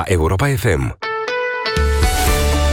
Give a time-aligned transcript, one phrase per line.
[0.00, 0.98] la Europa FM.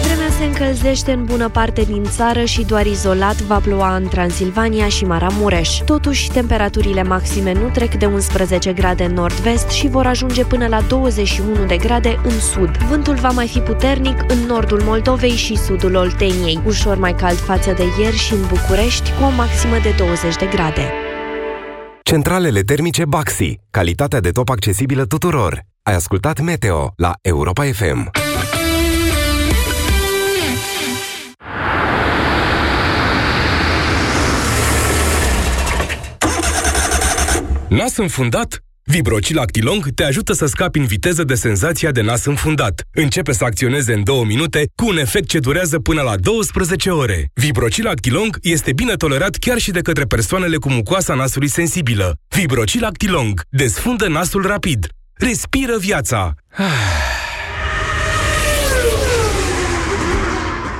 [0.03, 4.87] Vremea se încălzește în bună parte din țară și doar izolat va ploua în Transilvania
[4.87, 5.69] și Maramureș.
[5.69, 10.81] Totuși, temperaturile maxime nu trec de 11 grade în nord-vest și vor ajunge până la
[10.81, 12.77] 21 de grade în sud.
[12.77, 17.73] Vântul va mai fi puternic în nordul Moldovei și sudul Olteniei, ușor mai cald față
[17.73, 20.91] de ieri și în București, cu o maximă de 20 de grade.
[22.03, 23.59] Centralele termice Baxi.
[23.71, 25.65] Calitatea de top accesibilă tuturor.
[25.87, 28.11] Ai ascultat Meteo la Europa FM.
[37.69, 38.61] Nas înfundat?
[38.83, 42.81] Vibrocil Actilong te ajută să scapi în viteză de senzația de nas înfundat.
[42.91, 47.29] Începe să acționeze în două minute cu un efect ce durează până la 12 ore.
[47.33, 52.13] Vibrocil Actilong este bine tolerat chiar și de către persoanele cu mucoasa nasului sensibilă.
[52.35, 54.87] Vibrocil Actilong desfundă nasul rapid.
[55.17, 56.33] Respiră viața.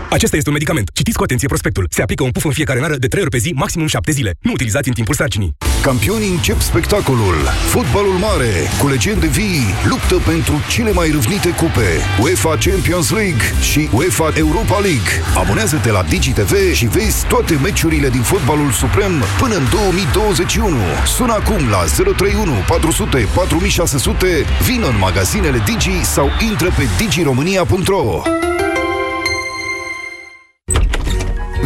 [0.09, 0.89] Acesta este un medicament.
[0.93, 1.87] Citiți cu atenție prospectul.
[1.89, 4.31] Se aplică un puf în fiecare nară de 3 ori pe zi, maximum 7 zile.
[4.41, 5.53] Nu utilizați în timpul sarcinii.
[5.81, 7.35] Campionii încep spectacolul.
[7.69, 11.89] Fotbalul mare, cu legende vii, luptă pentru cele mai râvnite cupe.
[12.21, 15.11] UEFA Champions League și UEFA Europa League.
[15.35, 20.77] Abonează-te la DigiTV și vezi toate meciurile din fotbalul suprem până în 2021.
[21.05, 21.83] Sună acum la
[22.13, 24.27] 031 400 4600,
[24.63, 28.21] vină în magazinele Digi sau intră pe digiromania.ro.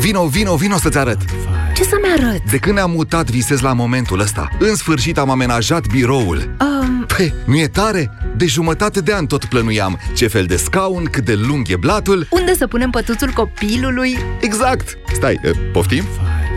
[0.02, 1.17] Vino, vino, vino să-ți arăt!
[1.75, 2.52] Ce să-mi arăt?
[2.52, 4.49] De când ne-am mutat, visez la momentul ăsta.
[4.59, 6.55] În sfârșit am amenajat biroul.
[6.59, 8.11] Um, Păi, nu e tare?
[8.38, 12.27] De jumătate de an tot plănuiam ce fel de scaun, cât de lung e blatul.
[12.30, 14.17] unde să punem pătuțul copilului?
[14.39, 14.97] Exact!
[15.13, 16.03] Stai, eh, poftim?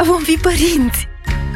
[0.07, 1.09] Vom fi părinți!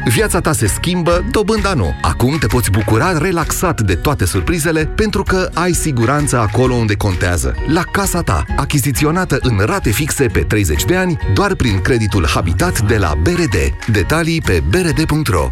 [0.05, 1.93] Viața ta se schimbă, dobânda nu.
[2.01, 7.55] Acum te poți bucura relaxat de toate surprizele pentru că ai siguranță acolo unde contează.
[7.67, 12.81] La casa ta, achiziționată în rate fixe pe 30 de ani, doar prin creditul Habitat
[12.81, 13.55] de la BRD.
[13.87, 15.51] Detalii pe brd.ro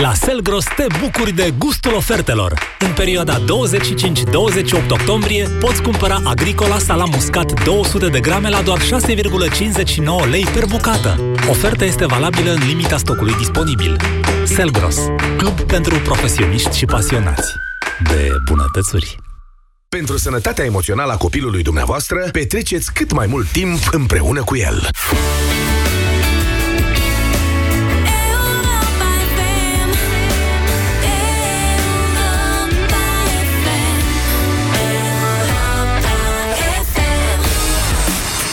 [0.00, 2.58] La Selgros te bucuri de gustul ofertelor.
[2.78, 3.44] În perioada 25-28
[4.90, 11.20] octombrie poți cumpăra Agricola salam uscat 200 de grame la doar 6,59 lei per bucată.
[11.48, 13.96] Oferta este valabilă în limita stocului disponibil.
[14.44, 14.96] Selgros,
[15.36, 17.54] club pentru profesioniști și pasionați
[18.10, 19.16] de bunătățuri.
[19.88, 24.88] Pentru sănătatea emoțională a copilului dumneavoastră, petreceți cât mai mult timp împreună cu el.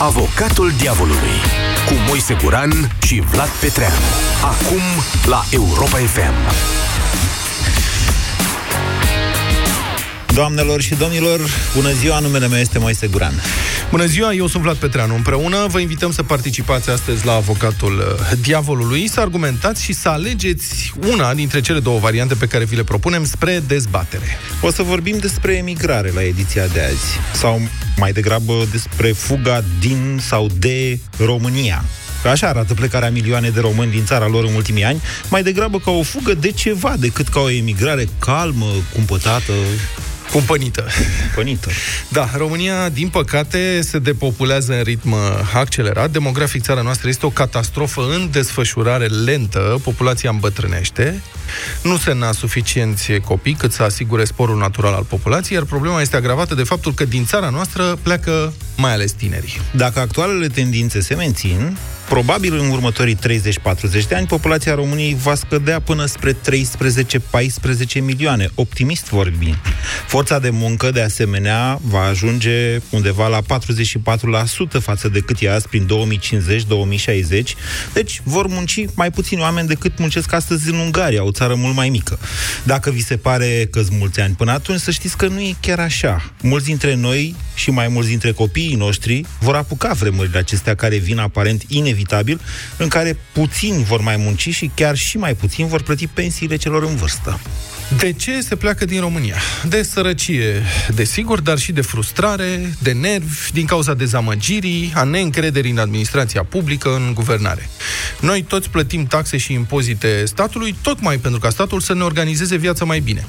[0.02, 1.36] Avocatul diavolului
[1.86, 2.70] cu Moise Guran
[3.02, 3.94] și Vlad Petreanu.
[4.42, 4.80] Acum
[5.26, 6.34] la Europa FM.
[10.34, 11.40] Doamnelor și domnilor,
[11.74, 13.42] bună ziua, numele meu este Moise Guran.
[13.90, 15.14] Bună ziua, eu sunt Vlad Petreanu.
[15.14, 20.92] Împreună vă invităm să participați astăzi la Avocatul uh, Diavolului, să argumentați și să alegeți
[21.08, 24.38] una dintre cele două variante pe care vi le propunem spre dezbatere.
[24.62, 27.60] O să vorbim despre emigrare la ediția de azi, sau
[27.96, 31.84] mai degrabă despre fuga din sau de România.
[32.22, 35.78] Că așa arată plecarea milioane de români din țara lor în ultimii ani, mai degrabă
[35.78, 39.52] ca o fugă de ceva decât ca o emigrare calmă, cumpătată,
[40.30, 40.86] Cumpănită.
[41.20, 41.70] cumpănită.
[42.08, 45.18] Da, România, din păcate, se depopulează în ritm uh,
[45.54, 46.10] accelerat.
[46.10, 49.80] Demografic, țara noastră este o catastrofă în desfășurare lentă.
[49.82, 51.22] Populația îmbătrânește.
[51.82, 56.16] Nu se nasc suficienți copii cât să asigure sporul natural al populației, iar problema este
[56.16, 59.60] agravată de faptul că din țara noastră pleacă mai ales tinerii.
[59.72, 61.76] Dacă actualele tendințe se mențin,
[62.10, 63.18] probabil în următorii 30-40
[64.08, 66.36] de ani, populația României va scădea până spre 13-14
[68.00, 68.48] milioane.
[68.54, 69.56] Optimist vorbim.
[70.06, 73.42] Forța de muncă, de asemenea, va ajunge undeva la 44%
[74.80, 77.42] față de cât e azi prin 2050-2060.
[77.92, 81.88] Deci vor munci mai puțini oameni decât muncesc astăzi în Ungaria, o țară mult mai
[81.88, 82.18] mică.
[82.62, 85.54] Dacă vi se pare că sunt mulți ani până atunci, să știți că nu e
[85.60, 86.32] chiar așa.
[86.42, 91.18] Mulți dintre noi și mai mulți dintre copiii noștri vor apuca vremurile acestea care vin
[91.18, 91.98] aparent inevitabil,
[92.76, 96.82] în care puțini vor mai munci și chiar și mai puțini vor plăti pensiile celor
[96.82, 97.40] în vârstă.
[97.96, 99.36] De ce se pleacă din România?
[99.68, 100.62] De sărăcie,
[100.94, 106.94] desigur, dar și de frustrare, de nervi, din cauza dezamăgirii, a neîncrederii în administrația publică,
[106.94, 107.68] în guvernare.
[108.20, 112.84] Noi toți plătim taxe și impozite statului, tocmai pentru ca statul să ne organizeze viața
[112.84, 113.26] mai bine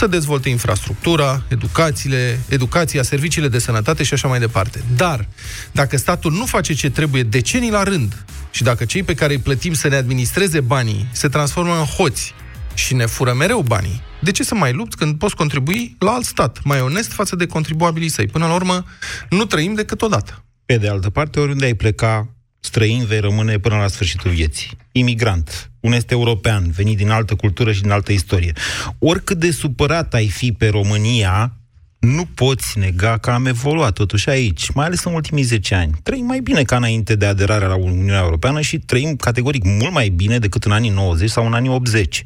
[0.00, 4.82] să dezvolte infrastructura, educațiile, educația, serviciile de sănătate și așa mai departe.
[4.96, 5.28] Dar,
[5.72, 9.38] dacă statul nu face ce trebuie decenii la rând și dacă cei pe care îi
[9.38, 12.34] plătim să ne administreze banii se transformă în hoți
[12.74, 16.24] și ne fură mereu banii, de ce să mai lupți când poți contribui la alt
[16.24, 18.26] stat, mai onest față de contribuabilii săi?
[18.26, 18.84] Până la urmă,
[19.30, 20.44] nu trăim decât odată.
[20.66, 24.70] Pe de altă parte, oriunde ai pleca, străin vei rămâne până la sfârșitul vieții.
[24.92, 28.52] Imigrant, un este european, venit din altă cultură și din altă istorie.
[28.98, 31.54] Oricât de supărat ai fi pe România,
[31.98, 35.92] nu poți nega că am evoluat totuși aici, mai ales în ultimii 10 ani.
[36.02, 40.08] Trăim mai bine ca înainte de aderarea la Uniunea Europeană și trăim categoric mult mai
[40.08, 42.22] bine decât în anii 90 sau în anii 80.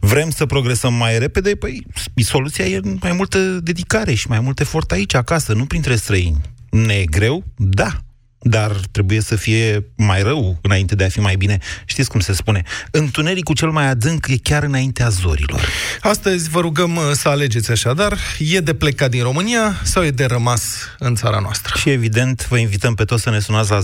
[0.00, 1.54] Vrem să progresăm mai repede?
[1.54, 6.40] Păi soluția e mai multă dedicare și mai mult efort aici, acasă, nu printre străini.
[6.70, 7.44] Ne e greu?
[7.56, 7.98] Da
[8.40, 11.58] dar trebuie să fie mai rău înainte de a fi mai bine.
[11.84, 12.62] Știți cum se spune?
[12.90, 15.60] Întunericul cel mai adânc e chiar înaintea zorilor.
[16.00, 20.24] Astăzi vă rugăm uh, să alegeți așadar, e de plecat din România sau e de
[20.24, 21.74] rămas în țara noastră?
[21.78, 23.82] Și evident, vă invităm pe toți să ne sunați la 0372069599,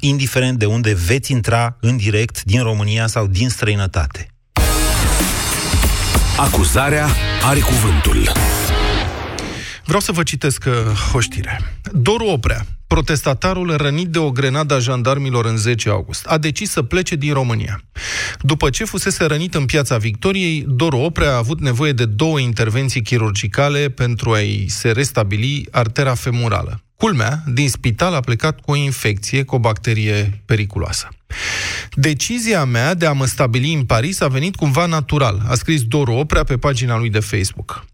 [0.00, 4.30] indiferent de unde veți intra în direct din România sau din străinătate.
[6.38, 7.08] Acuzarea
[7.42, 8.32] are cuvântul.
[9.86, 10.72] Vreau să vă citesc uh,
[11.12, 11.78] o știre.
[11.92, 16.82] Doru Oprea, protestatarul rănit de o grenadă a jandarmilor în 10 august, a decis să
[16.82, 17.82] plece din România.
[18.40, 23.02] După ce fusese rănit în piața Victoriei, Doru Oprea a avut nevoie de două intervenții
[23.02, 26.80] chirurgicale pentru a-i se restabili artera femurală.
[26.96, 31.08] Culmea, din spital a plecat cu o infecție, cu o bacterie periculoasă.
[31.92, 36.12] Decizia mea de a mă stabili în Paris a venit cumva natural, a scris Doru
[36.12, 37.84] Oprea pe pagina lui de Facebook.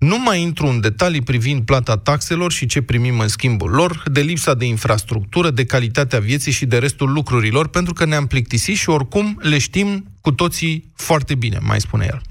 [0.00, 4.20] Nu mai intru în detalii privind plata taxelor și ce primim în schimbul lor, de
[4.20, 8.88] lipsa de infrastructură, de calitatea vieții și de restul lucrurilor, pentru că ne-am plictisit și
[8.88, 12.22] oricum le știm cu toții foarte bine, mai spune el.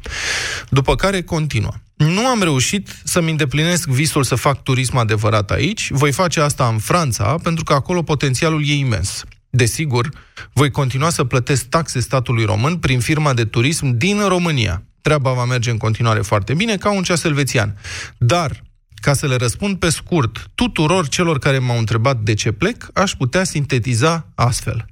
[0.70, 1.72] După care continuă.
[1.96, 6.78] Nu am reușit să-mi îndeplinesc visul să fac turism adevărat aici, voi face asta în
[6.78, 9.24] Franța, pentru că acolo potențialul e imens.
[9.50, 10.10] Desigur,
[10.54, 15.46] voi continua să plătesc taxe statului român prin firma de turism din România, treaba va
[15.46, 17.78] merge în continuare foarte bine, ca un ceas elvețian.
[18.18, 18.64] Dar,
[18.96, 23.12] ca să le răspund pe scurt tuturor celor care m-au întrebat de ce plec, aș
[23.12, 24.86] putea sintetiza astfel.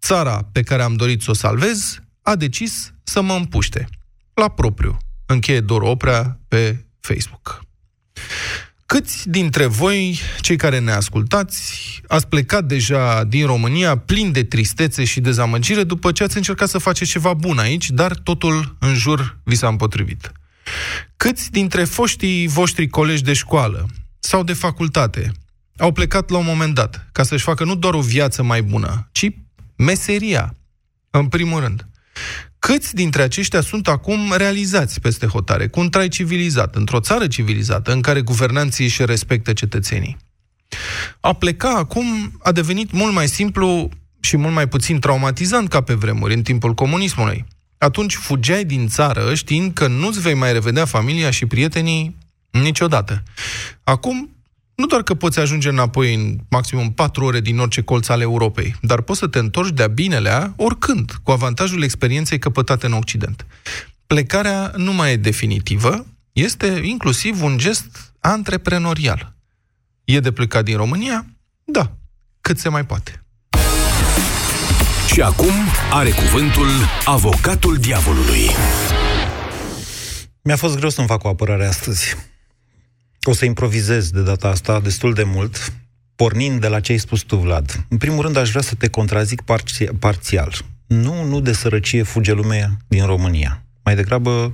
[0.00, 3.88] Țara pe care am dorit să o salvez a decis să mă împuște.
[4.34, 4.96] La propriu.
[5.26, 7.60] Încheie Dor Oprea pe Facebook.
[8.94, 15.04] Câți dintre voi, cei care ne ascultați, ați plecat deja din România plin de tristețe
[15.04, 19.38] și dezamăgire după ce ați încercat să faceți ceva bun aici, dar totul în jur
[19.44, 20.32] vi s-a împotrivit?
[21.16, 23.86] Câți dintre foștii voștri colegi de școală
[24.18, 25.32] sau de facultate
[25.78, 29.08] au plecat la un moment dat ca să-și facă nu doar o viață mai bună,
[29.12, 29.26] ci
[29.76, 30.54] meseria,
[31.10, 31.86] în primul rând?
[32.58, 37.92] Câți dintre aceștia sunt acum realizați peste hotare, cu un trai civilizat, într-o țară civilizată,
[37.92, 40.16] în care guvernanții își respectă cetățenii?
[41.20, 43.88] A pleca acum a devenit mult mai simplu
[44.20, 47.44] și mult mai puțin traumatizant ca pe vremuri, în timpul comunismului.
[47.78, 52.16] Atunci fugeai din țară știind că nu-ți vei mai revedea familia și prietenii
[52.50, 53.22] niciodată.
[53.84, 54.37] Acum
[54.78, 58.74] nu doar că poți ajunge înapoi în maximum 4 ore din orice colț al Europei,
[58.82, 63.46] dar poți să te întorci de-a binelea oricând, cu avantajul experienței căpătate în Occident.
[64.06, 69.34] Plecarea nu mai e definitivă, este inclusiv un gest antreprenorial.
[70.04, 71.26] E de plecat din România?
[71.64, 71.92] Da,
[72.40, 73.24] cât se mai poate.
[75.12, 75.52] Și acum
[75.92, 76.68] are cuvântul
[77.04, 78.48] avocatul diavolului.
[80.42, 82.16] Mi-a fost greu să-mi fac o apărare astăzi.
[83.28, 85.72] O să improvizez de data asta destul de mult,
[86.16, 87.84] pornind de la ce ai spus tu, Vlad.
[87.88, 90.54] În primul rând, aș vrea să te contrazic parți- parțial.
[90.86, 93.64] Nu, nu de sărăcie fuge lumea din România.
[93.84, 94.52] Mai degrabă,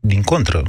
[0.00, 0.62] din contră.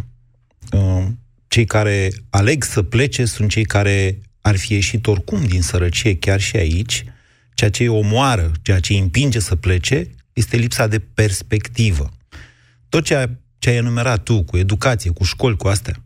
[0.72, 1.06] Uh,
[1.48, 6.40] cei care aleg să plece sunt cei care ar fi ieșit oricum din sărăcie, chiar
[6.40, 7.04] și aici.
[7.54, 12.10] Ceea ce îi omoară, ceea ce îi împinge să plece, este lipsa de perspectivă.
[12.90, 16.04] Tot ceea ce ai enumerat tu, cu educație, cu școli, cu astea,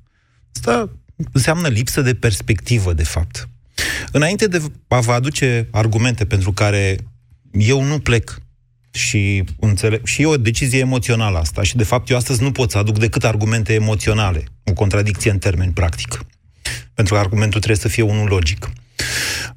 [0.56, 0.89] asta
[1.31, 3.49] înseamnă lipsă de perspectivă, de fapt.
[4.11, 6.97] Înainte de a vă aduce argumente pentru care
[7.51, 8.41] eu nu plec
[8.91, 12.71] și înțeleg, și e o decizie emoțională asta și de fapt eu astăzi nu pot
[12.71, 16.25] să aduc decât argumente emoționale, o contradicție în termeni practic.
[16.93, 18.69] Pentru că argumentul trebuie să fie unul logic.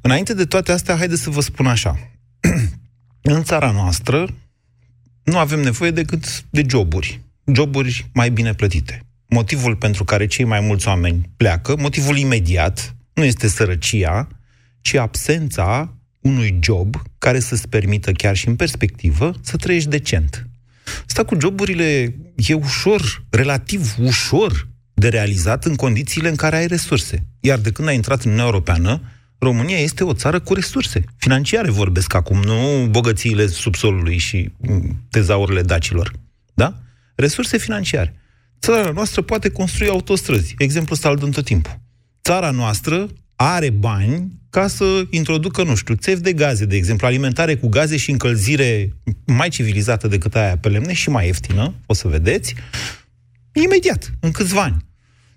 [0.01, 2.11] Înainte de toate astea, haideți să vă spun așa.
[3.23, 4.35] în țara noastră
[5.23, 7.21] nu avem nevoie decât de joburi.
[7.55, 13.25] Joburi mai bine plătite motivul pentru care cei mai mulți oameni pleacă, motivul imediat, nu
[13.25, 14.29] este sărăcia,
[14.81, 20.47] ci absența unui job care să-ți permită, chiar și în perspectivă, să trăiești decent.
[21.07, 27.27] Asta cu joburile e ușor, relativ ușor de realizat în condițiile în care ai resurse.
[27.41, 29.01] Iar de când ai intrat în Uniunea Europeană,
[29.39, 35.63] România este o țară cu resurse financiare, vorbesc acum, nu bogățiile subsolului și mm, tezaurile
[35.63, 36.13] dacilor.
[36.55, 36.75] Da?
[37.15, 38.22] Resurse financiare.
[38.63, 40.55] Țara noastră poate construi autostrăzi.
[40.59, 41.81] Exemplu ăsta îl dăm tot timpul.
[42.25, 47.57] Țara noastră are bani ca să introducă, nu știu, țevi de gaze, de exemplu, alimentare
[47.57, 52.09] cu gaze și încălzire mai civilizată decât aia pe lemne și mai ieftină, o să
[52.09, 52.55] vedeți,
[53.53, 54.77] imediat, în câțiva ani.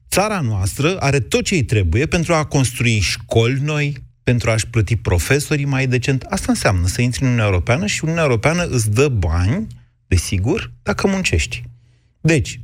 [0.09, 4.95] Țara noastră are tot ce îi trebuie pentru a construi școli noi, pentru a-și plăti
[4.95, 6.23] profesorii mai decent.
[6.23, 9.67] Asta înseamnă să intri în Uniunea Europeană și Uniunea Europeană îți dă bani,
[10.07, 11.63] desigur, dacă muncești.
[12.21, 12.59] Deci,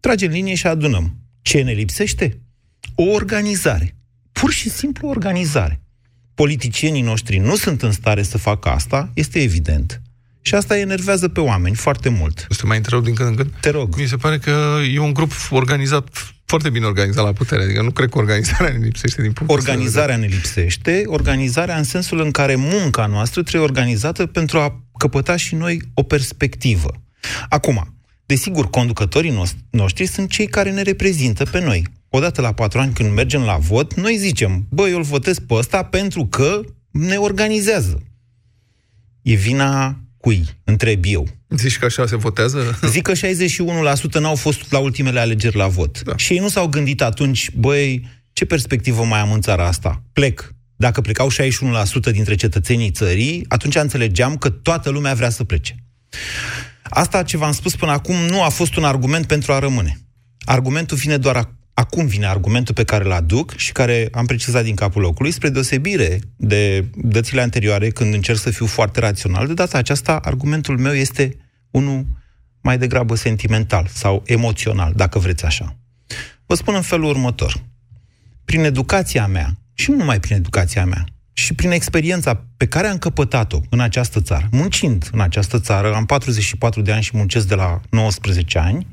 [0.00, 1.16] tragem linie și adunăm.
[1.42, 2.40] Ce ne lipsește?
[2.94, 3.96] O organizare.
[4.32, 5.80] Pur și simplu organizare.
[6.34, 10.02] Politicienii noștri nu sunt în stare să facă asta, este evident.
[10.42, 12.46] Și asta enervează pe oameni foarte mult.
[12.50, 13.50] Să mai întreb din când în când?
[13.60, 13.96] Te rog.
[13.96, 16.08] Mi se pare că e un grup organizat,
[16.44, 17.62] foarte bine organizat la putere.
[17.62, 22.20] Adică nu cred că organizarea ne lipsește din punct Organizarea ne lipsește, organizarea în sensul
[22.20, 27.02] în care munca noastră trebuie organizată pentru a căpăta și noi o perspectivă.
[27.48, 27.97] Acum,
[28.28, 31.82] desigur, conducătorii noștri sunt cei care ne reprezintă pe noi.
[32.08, 35.54] Odată la patru ani, când mergem la vot, noi zicem, băi, eu îl votez pe
[35.54, 38.02] ăsta pentru că ne organizează.
[39.22, 40.44] E vina cui?
[40.64, 41.26] Întreb eu.
[41.48, 42.78] Zici că așa se votează?
[42.94, 46.02] Zic că 61% n-au fost la ultimele alegeri la vot.
[46.02, 46.16] Da.
[46.16, 50.02] Și ei nu s-au gândit atunci, băi, ce perspectivă mai am în țara asta?
[50.12, 50.54] Plec.
[50.76, 55.74] Dacă plecau 61% dintre cetățenii țării, atunci înțelegeam că toată lumea vrea să plece.
[56.90, 59.98] Asta ce v-am spus până acum nu a fost un argument pentru a rămâne.
[60.44, 64.74] Argumentul vine doar acum vine argumentul pe care îl aduc și care am precizat din
[64.74, 69.78] capul locului, spre deosebire de dățile anterioare, când încerc să fiu foarte rațional, de data
[69.78, 71.36] aceasta argumentul meu este
[71.70, 72.06] unul
[72.60, 75.76] mai degrabă sentimental sau emoțional, dacă vreți așa.
[76.46, 77.64] Vă spun în felul următor.
[78.44, 81.04] Prin educația mea, și nu numai prin educația mea,
[81.38, 86.06] și prin experiența pe care am căpătat-o în această țară, muncind în această țară, am
[86.06, 88.86] 44 de ani și muncesc de la 19 ani,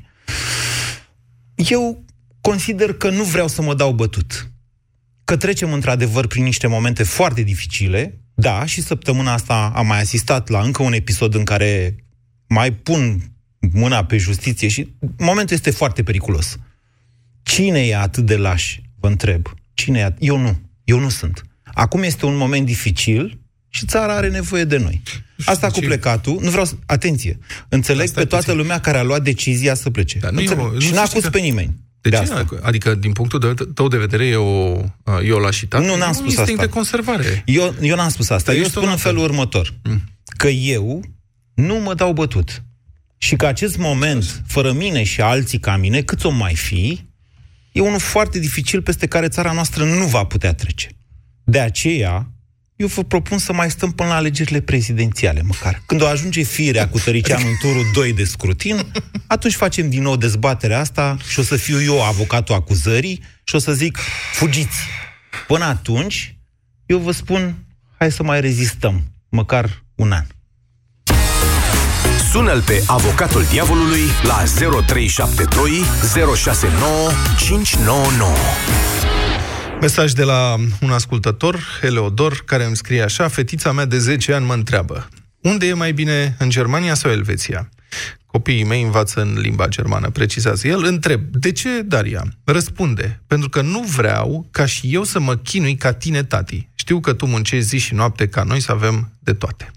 [1.54, 2.04] eu
[2.40, 4.50] consider că nu vreau să mă dau bătut.
[5.24, 10.48] Că trecem într-adevăr prin niște momente foarte dificile, da, și săptămâna asta am mai asistat
[10.48, 11.96] la încă un episod în care
[12.46, 13.32] mai pun
[13.72, 16.58] mâna pe justiție și momentul este foarte periculos.
[17.42, 18.78] Cine e atât de laș?
[19.00, 19.46] Vă întreb.
[19.74, 20.58] Cine e Eu nu.
[20.84, 21.46] Eu nu sunt.
[21.76, 25.02] Acum este un moment dificil și țara are nevoie de noi.
[25.44, 26.74] Asta cu plecatul, nu vreau să...
[26.86, 27.38] Atenție!
[27.68, 30.18] Înțeleg Asta pe toată lumea care a luat decizia să plece.
[30.18, 30.42] Dar nu,
[30.72, 31.30] nu și n-a acuz că...
[31.30, 31.74] pe nimeni.
[32.00, 32.22] De, de ce?
[32.22, 32.46] Asta.
[32.62, 34.80] Adică, din punctul de, tău de vedere, e o,
[35.24, 35.86] e o lașitate?
[35.86, 36.54] Nu, n-am spus asta.
[36.58, 37.42] de conservare.
[37.46, 38.52] Eu, eu n-am spus asta.
[38.52, 39.74] Dar eu spun în felul următor.
[39.82, 40.02] Mm.
[40.36, 41.04] Că eu
[41.54, 42.62] nu mă dau bătut.
[43.18, 47.00] Și că acest moment, fără mine și alții ca mine, cât o mai fi,
[47.72, 50.95] e unul foarte dificil peste care țara noastră nu va putea trece.
[51.48, 52.30] De aceea,
[52.76, 55.82] eu vă propun să mai stăm până la alegerile prezidențiale, măcar.
[55.86, 58.92] Când o ajunge firea cu Tăricianu în turul 2 de scrutin,
[59.26, 63.58] atunci facem din nou dezbaterea asta și o să fiu eu avocatul acuzării și o
[63.58, 63.98] să zic,
[64.32, 64.78] fugiți.
[65.46, 66.38] Până atunci,
[66.86, 67.56] eu vă spun,
[67.98, 70.24] hai să mai rezistăm, măcar un an.
[72.30, 74.44] Sună-l pe avocatul diavolului la
[74.86, 75.82] 0372
[76.36, 78.34] 069 599.
[79.80, 84.44] Mesaj de la un ascultător, Eleodor, care îmi scrie așa, fetița mea de 10 ani
[84.44, 85.08] mă întreabă,
[85.40, 87.68] unde e mai bine, în Germania sau Elveția?
[88.26, 90.84] Copiii mei învață în limba germană, precizează el.
[90.84, 92.24] Întreb, de ce, Daria?
[92.44, 96.68] Răspunde, pentru că nu vreau ca și eu să mă chinui ca tine, tati.
[96.74, 99.70] Știu că tu muncești zi și noapte ca noi să avem de toate.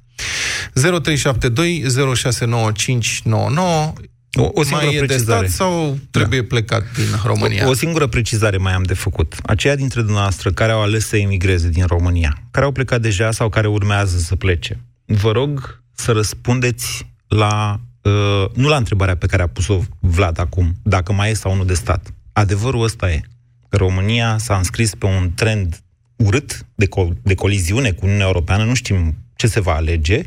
[0.74, 1.84] 0372
[2.16, 3.94] 069599
[4.34, 5.42] o, o singură mai e precizare.
[5.42, 6.48] de stat sau trebuie da.
[6.48, 7.66] plecat din România?
[7.66, 9.36] O, o singură precizare mai am de făcut.
[9.44, 13.50] Aceia dintre dumneavoastră care au ales să emigreze din România, care au plecat deja sau
[13.50, 19.42] care urmează să plece, vă rog să răspundeți la, uh, nu la întrebarea pe care
[19.42, 22.14] a pus-o Vlad acum, dacă mai e sau nu de stat.
[22.34, 23.22] Adevărul ăsta e.
[23.70, 25.84] România s-a înscris pe un trend
[26.16, 30.22] urât de, co- de coliziune cu Uniunea Europeană, nu știm ce se va alege.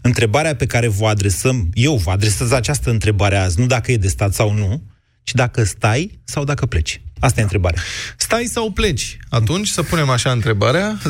[0.00, 4.08] Întrebarea pe care vă adresăm, eu vă adresez această întrebare azi, nu dacă e de
[4.08, 4.82] stat sau nu,
[5.22, 7.00] ci dacă stai sau dacă pleci.
[7.20, 7.82] Asta e întrebarea.
[8.16, 9.16] Stai sau pleci?
[9.28, 11.08] Atunci să punem așa întrebarea 0372069599,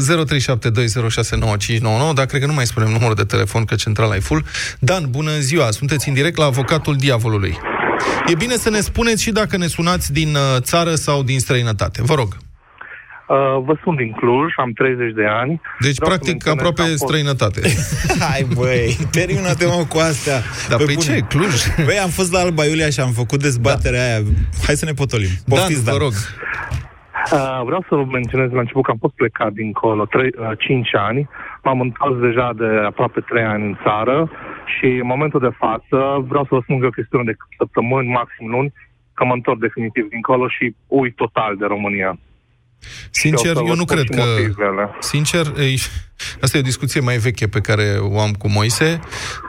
[2.14, 4.44] dar cred că nu mai spunem numărul de telefon, că centrala e full.
[4.78, 5.70] Dan, bună ziua!
[5.70, 7.58] Sunteți în direct la avocatul diavolului.
[8.26, 12.02] E bine să ne spuneți și dacă ne sunați din uh, țară sau din străinătate.
[12.02, 12.36] Vă rog.
[13.28, 15.60] Uh, vă sunt din Cluj, am 30 de ani.
[15.80, 16.96] Deci, Vreau practic, aproape fost...
[16.96, 17.60] străinătate.
[18.28, 20.38] Hai, băi, termină-te, mă, cu astea.
[20.68, 21.54] Dar pe păi ce, Cluj?
[21.86, 24.06] Băi, am fost la Alba Iulia și am făcut dezbaterea da.
[24.06, 24.20] aia.
[24.66, 25.32] Hai să ne potolim.
[25.48, 26.14] Poftiți, Dan, Dan, vă rog.
[27.32, 31.28] Uh, vreau să menționez la început că am fost plecat dincolo 3, uh, 5 ani,
[31.62, 34.30] m-am întors deja de aproape 3 ani în țară
[34.74, 35.98] și în momentul de față
[36.30, 38.72] vreau să vă spun că e o chestiune de săptămâni, maxim luni,
[39.14, 42.18] că mă întorc definitiv dincolo și uit total de România.
[43.10, 44.24] Sincer, Și o să eu vă nu spun cred și că...
[44.26, 44.90] motivele.
[45.00, 45.80] Sincer, ei,
[46.40, 49.00] asta e o discuție mai veche pe care o am cu Moise.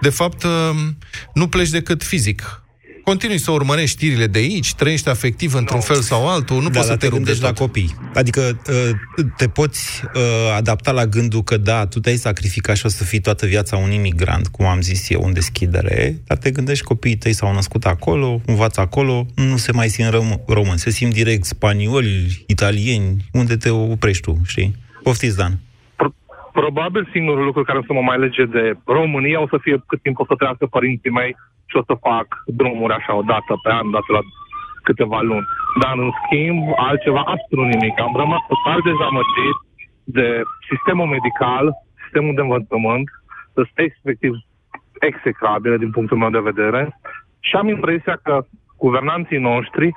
[0.02, 0.98] De fapt, um,
[1.34, 2.62] nu pleci decât fizic.
[3.08, 6.82] Continui să urmărești știrile de aici, trăiești afectiv într-un fel sau altul, nu da, poți
[6.82, 7.58] să dar te rupi de gândești la tot.
[7.58, 7.96] copii.
[8.14, 10.22] Adică uh, te poți uh,
[10.56, 13.92] adapta la gândul că da, tu te-ai sacrificat și o să fii toată viața un
[13.92, 18.42] imigrant, cum am zis eu, în deschidere, dar te gândești copiii tăi s-au născut acolo,
[18.46, 23.70] învață acolo, nu se mai simt rom- români, se simt direct spanioli, italieni, unde te
[23.70, 24.76] oprești tu, știi?
[25.04, 25.60] Poftiți, Dan.
[26.62, 30.02] Probabil singurul lucru care o să mă mai lege de România o să fie cât
[30.02, 31.36] timp o să trăiască părinții mei
[31.70, 34.22] și o să fac drumuri așa o dată pe an, dată la
[34.84, 35.48] câteva luni.
[35.82, 38.00] Dar în schimb, altceva absolut nimic.
[38.00, 39.58] Am rămas total dezamăgit
[40.04, 40.28] de
[40.70, 41.66] sistemul medical,
[42.04, 43.08] sistemul de învățământ,
[43.54, 44.34] sunt efectiv
[45.00, 47.00] execrabile din punctul meu de vedere
[47.40, 48.46] și am impresia că
[48.78, 49.88] guvernanții noștri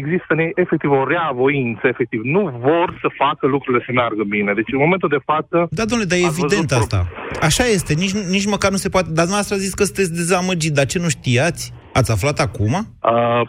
[0.00, 2.20] există ne- efectiv o rea voință, efectiv.
[2.36, 4.52] Nu vor să facă lucrurile să meargă bine.
[4.52, 5.56] Deci în momentul de față...
[5.78, 7.00] Da, domnule, dar e ați evident văzut asta.
[7.48, 9.08] Așa este, nici, nici măcar nu se poate.
[9.16, 11.62] Dar dumneavoastră a zis că sunteți dezamăgit, dar ce nu știați?
[11.98, 12.72] Ați aflat acum?
[12.74, 13.42] Uh,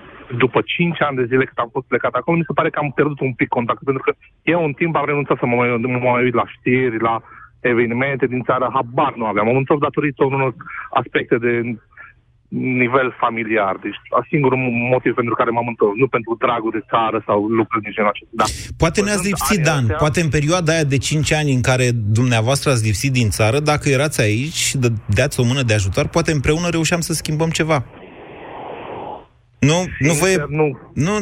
[0.44, 2.92] după 5 ani de zile cât am fost plecat acolo, mi se pare că am
[2.92, 4.12] pierdut un pic contactul, pentru că
[4.54, 7.16] eu în timp am renunțat să mă mai, mă mai uit la știri, la
[7.72, 9.48] evenimente din țară, habar nu aveam.
[9.48, 10.54] Am întors datorită unor
[10.90, 11.52] aspecte de
[12.82, 13.74] nivel familiar.
[13.86, 14.60] Deci, a singurul
[14.94, 18.34] motiv pentru care m-am întors, nu pentru dragul de țară sau lucruri din genul acesta.
[18.42, 18.46] Da.
[18.84, 19.82] Poate ne-ați Văzând lipsit, anii Dan.
[19.84, 21.88] astea- Poate în perioada aia de 5 ani în care
[22.20, 26.32] dumneavoastră ați lipsit din țară, dacă erați aici și dădeați o mână de ajutor, poate
[26.32, 27.86] împreună reușeam să schimbăm ceva.
[29.60, 30.30] Nu, nu vă e...
[30.30, 30.68] Sincer, nu.
[30.94, 31.14] Nu,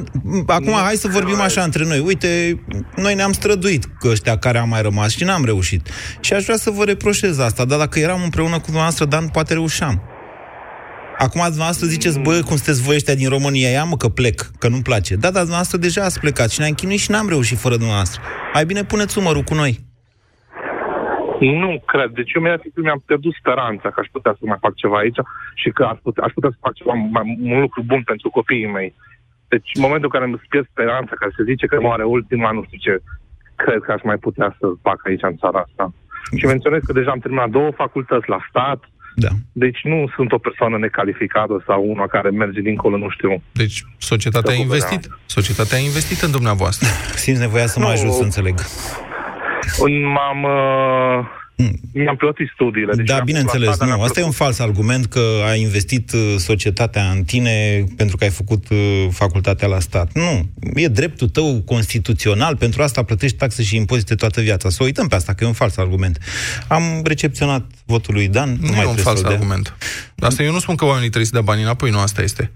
[0.48, 1.46] acum Nu hai să vorbim cred.
[1.46, 2.00] așa între noi.
[2.00, 2.60] Uite,
[2.96, 5.90] noi ne-am străduit cu ăștia care am mai rămas și n-am reușit.
[6.20, 9.54] Și aș vrea să vă reproșez asta, dar dacă eram împreună cu dumneavoastră, Dan, poate
[9.54, 10.02] reușeam.
[11.26, 14.68] Acum dumneavoastră ziceți, bă, cum sunteți voi ăștia din România, ia mă că plec, că
[14.68, 15.14] nu-mi place.
[15.24, 18.20] Da, dar dumneavoastră deja ați plecat și ne-am chinuit și n-am reușit fără dumneavoastră.
[18.54, 19.74] Mai bine puneți umărul cu noi.
[21.64, 22.10] Nu cred.
[22.20, 25.22] Deci eu mi-am, mi-am pierdut speranța că aș putea să mai fac ceva aici
[25.62, 28.74] și că aș putea, aș putea să fac ceva, mai, un lucru bun pentru copiii
[28.78, 28.90] mei.
[29.52, 32.64] Deci în momentul în care îmi pierd speranța, care se zice că moare ultima, nu
[32.66, 32.94] știu ce,
[33.64, 35.86] cred că aș mai putea să fac aici în țara asta.
[36.38, 38.80] Și menționez că deja am terminat două facultăți la stat,
[39.16, 39.28] Da.
[39.52, 43.42] deci nu sunt o persoană necalificată sau una care merge dincolo, nu știu.
[43.52, 45.10] Deci, societatea a Să investit.
[45.26, 46.88] Societatea a investit în dumneavoastră.
[47.16, 47.92] Simți nevoia să mă Nu.
[47.92, 48.56] ajut să înțeleg.
[50.14, 50.44] M-am...
[50.44, 51.26] Uh,
[51.94, 52.94] mi-am plătit studiile.
[52.96, 53.94] Deci da, mi-am bineînțeles, pus la stat, dar nu.
[53.96, 54.46] mi-am Asta e un plătit.
[54.46, 58.78] fals argument că a investit uh, societatea în tine pentru că ai făcut uh,
[59.12, 60.12] facultatea la stat.
[60.14, 60.50] Nu.
[60.76, 64.70] E dreptul tău constituțional, pentru asta plătești taxe și impozite toată viața.
[64.70, 66.18] Să uităm pe asta, că e un fals argument.
[66.68, 68.50] Am recepționat votul lui Dan.
[68.50, 69.76] Nu, mai nu e un trebuie fals să-l dea.
[70.22, 70.32] Argument.
[70.32, 72.52] Asta eu nu spun că oamenii trebuie să dea bani înapoi, nu asta este.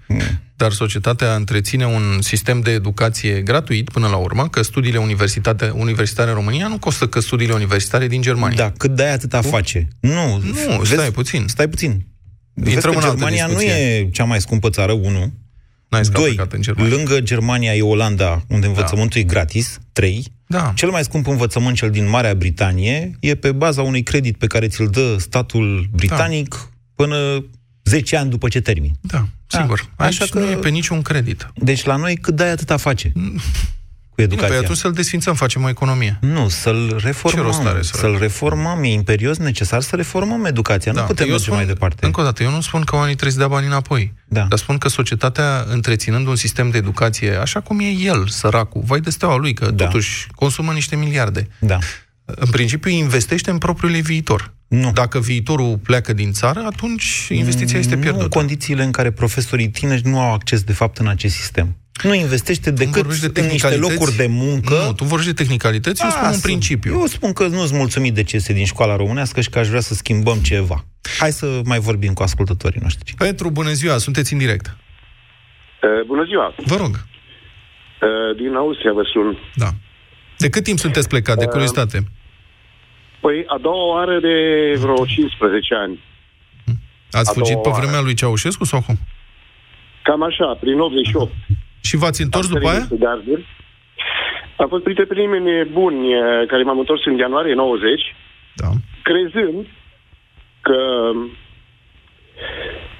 [0.56, 6.28] Dar societatea întreține un sistem de educație gratuit până la urmă, că studiile universitate, universitare
[6.30, 8.56] în România nu costă că studiile universitare din Germania.
[8.56, 9.88] Da, cât de-aia atâta face.
[10.00, 10.42] Nu,
[10.76, 11.44] Nu, stai puțin.
[11.48, 12.06] Stai puțin.
[12.54, 13.82] Vezi Intrăm că în altă Germania nu discuție.
[13.96, 15.32] e cea mai scumpă țară, unu.
[15.88, 16.94] N-ai scap Doi, plecat în Germania.
[16.96, 19.78] lângă Germania e Olanda, unde învățământul e gratis.
[19.92, 20.72] Trei, Da.
[20.74, 24.68] cel mai scump învățământ, cel din Marea Britanie, e pe baza unui credit pe care
[24.68, 26.58] ți-l dă statul britanic Da.
[26.96, 27.44] Până
[27.84, 28.92] 10 ani după ce termin.
[29.00, 29.86] Da, sigur.
[29.96, 31.48] Da, Aici așa nu că- e pe niciun credit.
[31.54, 33.20] Deci la noi cât de atâta face cu
[34.22, 34.48] Bine, educația.
[34.48, 36.18] păi atunci să-l desfințăm, facem o economie.
[36.20, 37.66] Nu, să-l Ce rost reformăm.
[37.66, 38.82] are să- Să-l reformăm.
[38.82, 40.92] E imperios necesar să reformăm educația.
[40.92, 42.06] Nu putem eu merge spun, mai departe.
[42.06, 44.12] Încă o dată, eu nu spun că oamenii trebuie să dea bani înapoi.
[44.28, 44.42] Da.
[44.42, 49.00] Dar spun că societatea, întreținând un sistem de educație, așa cum e el, săracul, vai
[49.00, 49.84] de steaua lui, că Da.
[49.84, 51.48] totuși consumă niște miliarde.
[51.58, 51.78] Da.
[52.24, 54.54] În principiu, investește în propriul ei viitor.
[54.68, 54.92] Nu.
[54.92, 58.28] Dacă viitorul pleacă din țară, atunci investiția este Nu în pierdută.
[58.38, 61.76] condițiile în care profesorii tineri nu au acces, de fapt, în acest sistem.
[62.02, 63.92] Nu investește decât vorbești de în niște tehnicalități?
[63.98, 64.82] locuri de muncă.
[64.86, 66.40] Nu, tu vorbești de tehnicalități, eu spun un Lasă.
[66.40, 66.92] principiu.
[66.98, 69.68] Eu spun că nu sunt mulțumit de ce este din școala românească și că aș
[69.68, 70.84] vrea să schimbăm ceva.
[71.18, 73.14] Hai să mai vorbim cu ascultătorii noștri.
[73.18, 74.66] Petru, bună ziua, sunteți în direct.
[75.82, 76.54] Uh, bună ziua!
[76.64, 76.90] Vă rog.
[76.94, 79.38] Uh, din Austria vă sun.
[79.54, 79.70] Da.
[80.38, 82.04] De cât timp sunteți plecat, de curiozitate?
[83.20, 84.34] Păi, a doua oară de
[84.78, 86.00] vreo 15 ani.
[87.10, 87.80] Ați a fugit doua pe oară.
[87.82, 88.98] vremea lui Ceaușescu sau cum?
[90.02, 91.32] Cam așa, prin 88.
[91.80, 92.86] Și v-ați întors după aia?
[92.90, 93.46] Am garduri.
[94.56, 98.00] Am fost printre primii buni eh, care m-am întors în ianuarie 90,
[98.54, 98.68] Da.
[99.02, 99.66] crezând
[100.60, 100.76] că...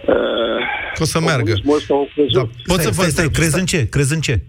[0.07, 0.61] Uh,
[0.95, 1.53] Că o să meargă.
[1.65, 1.87] Pot
[2.33, 3.89] Da, pot stai, să vă stai, stai, întreb- crezi în ce?
[3.89, 4.41] Crezi în ce?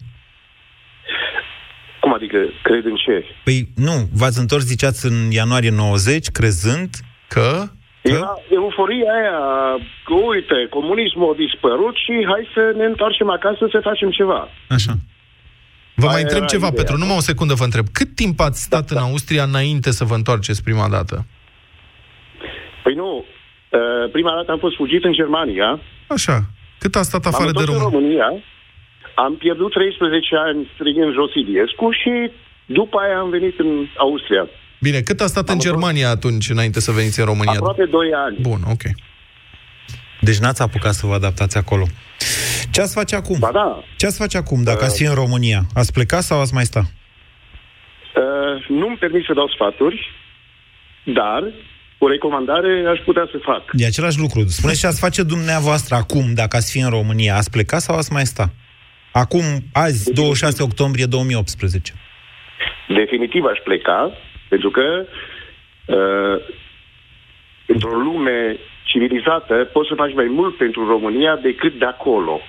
[2.27, 3.25] Adică cred în ce?
[3.43, 6.89] Păi nu, v-ați întors, ziceați, în ianuarie 90, crezând
[7.27, 7.47] că...
[8.01, 9.39] Era euforia aia
[10.05, 14.49] că, uite, comunismul a dispărut și hai să ne întoarcem acasă să facem ceva.
[14.69, 14.93] Așa.
[15.95, 17.01] Vă mai Aia întreb era ceva, ideea, Petru, nu?
[17.01, 17.85] numai o secundă vă întreb.
[17.91, 21.25] Cât timp ați stat în Austria înainte să vă întoarceți prima dată?
[22.83, 26.37] Păi nu, uh, prima dată am fost fugit în Germania, Așa.
[26.79, 27.99] Cât a stat am afară de întors în român?
[27.99, 28.29] România,
[29.25, 32.13] am pierdut 13 ani strigând jos Iliescu și
[32.65, 34.43] după aia am venit în Austria.
[34.81, 37.59] Bine, cât a stat în Germania atunci, înainte să veniți în România?
[37.59, 38.37] Aproape 2 ani.
[38.41, 38.83] Bun, ok.
[40.21, 41.85] Deci n-ați apucat să vă adaptați acolo.
[42.71, 43.37] Ce ați face acum?
[43.39, 45.61] Ba da, Ce ați face acum dacă ați fi în România?
[45.73, 46.81] Ați pleca sau ați mai sta?
[48.17, 49.97] uh, nu-mi permit să dau sfaturi,
[51.03, 51.41] dar
[51.97, 53.63] o recomandare aș putea să fac.
[53.71, 54.47] E același lucru.
[54.47, 57.35] Spuneți ce ați face dumneavoastră acum dacă ați fi în România.
[57.35, 58.49] Ați pleca sau ați mai sta?
[59.23, 61.93] Acum, azi, 26 octombrie 2018.
[62.87, 64.11] Definitiv aș pleca,
[64.49, 65.05] pentru că
[65.85, 66.37] uh,
[67.65, 72.39] într-o lume civilizată poți să faci mai mult pentru România decât de acolo.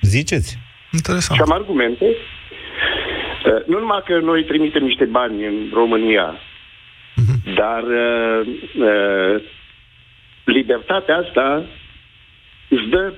[0.00, 0.58] Ziceți?
[0.92, 1.38] Interesant.
[1.38, 2.04] Și am argumente.
[2.04, 6.34] Uh, nu numai că noi trimitem niște bani în România,
[7.54, 8.46] dar uh,
[8.78, 9.42] uh,
[10.44, 11.64] libertatea asta
[12.68, 13.12] îți dă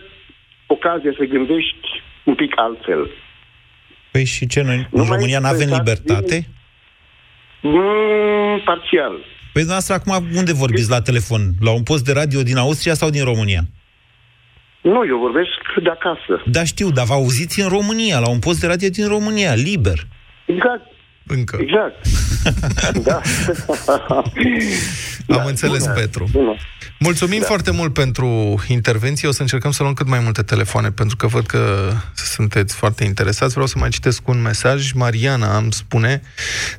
[0.67, 1.89] ocazia să gândești
[2.25, 3.11] un pic altfel.
[4.11, 6.49] Păi și ce, noi în Nu mai România nu avem interesați libertate?
[7.63, 9.13] Mm, parțial.
[9.53, 11.41] Păi dumneavoastră acum unde vorbiți la telefon?
[11.61, 13.61] La un post de radio din Austria sau din România?
[14.81, 15.49] Nu, eu vorbesc
[15.83, 16.43] de acasă.
[16.47, 19.99] Da, știu, dar vă auziți în România, la un post de radio din România, liber.
[20.47, 20.87] Exact.
[21.27, 21.59] Încă.
[21.61, 22.07] Exact.
[23.09, 23.21] da.
[25.39, 26.29] Am înțeles, bună, Petru.
[26.33, 26.57] Bună.
[27.03, 27.47] Mulțumim Da.
[27.47, 29.29] foarte mult pentru intervenție.
[29.29, 33.05] O să încercăm să luăm cât mai multe telefoane, pentru că văd că sunteți foarte
[33.05, 33.53] interesați.
[33.53, 34.93] Vreau să mai citesc un mesaj.
[34.93, 36.23] Mariana îmi spune,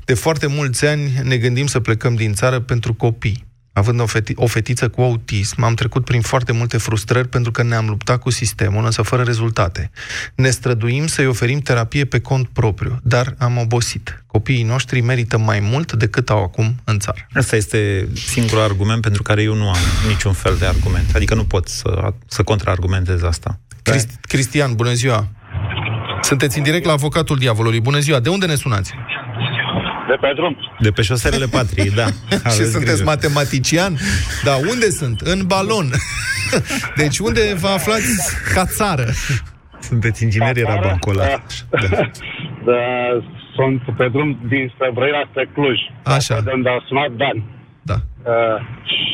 [0.06, 3.46] de foarte mulți ani ne gândim să plecăm din țară pentru copii.
[3.74, 7.64] Având o, feti- o fetiță cu autism, am trecut prin foarte multe frustrări pentru că
[7.64, 9.92] ne-am luptat cu sistemul, însă fără rezultate.
[10.36, 14.24] Ne străduim să-i oferim terapie pe cont propriu, dar am obosit.
[14.28, 17.28] Copiii noștri merită mai mult decât au acum în țară.
[17.34, 21.16] Asta este singurul argument pentru care eu nu am niciun fel de argument.
[21.16, 23.60] Adică nu pot să, să contraargumentez asta.
[23.82, 25.28] Crist- Cristian, bună ziua!
[26.22, 27.80] Sunteți în direct la avocatul diavolului.
[27.82, 28.20] Bună ziua!
[28.20, 28.92] De unde ne sunați?
[30.08, 30.58] De pe drum.
[30.80, 32.06] De pe șoselele patriei, da.
[32.30, 33.04] și Aveți sunteți grijă.
[33.04, 33.98] matematician?
[34.44, 35.20] Da, unde sunt?
[35.22, 35.90] În balon.
[37.02, 39.06] deci unde vă aflați ca țară?
[39.80, 41.26] Sunteți inginer, era bancul ăla.
[41.70, 41.78] Da.
[42.66, 42.74] da,
[43.56, 45.80] sunt pe drum dinspre Brăila spre Cluj.
[46.04, 46.42] Așa.
[46.42, 47.38] De unde a sunat Dan.
[47.82, 47.96] Da.
[48.34, 48.58] Uh,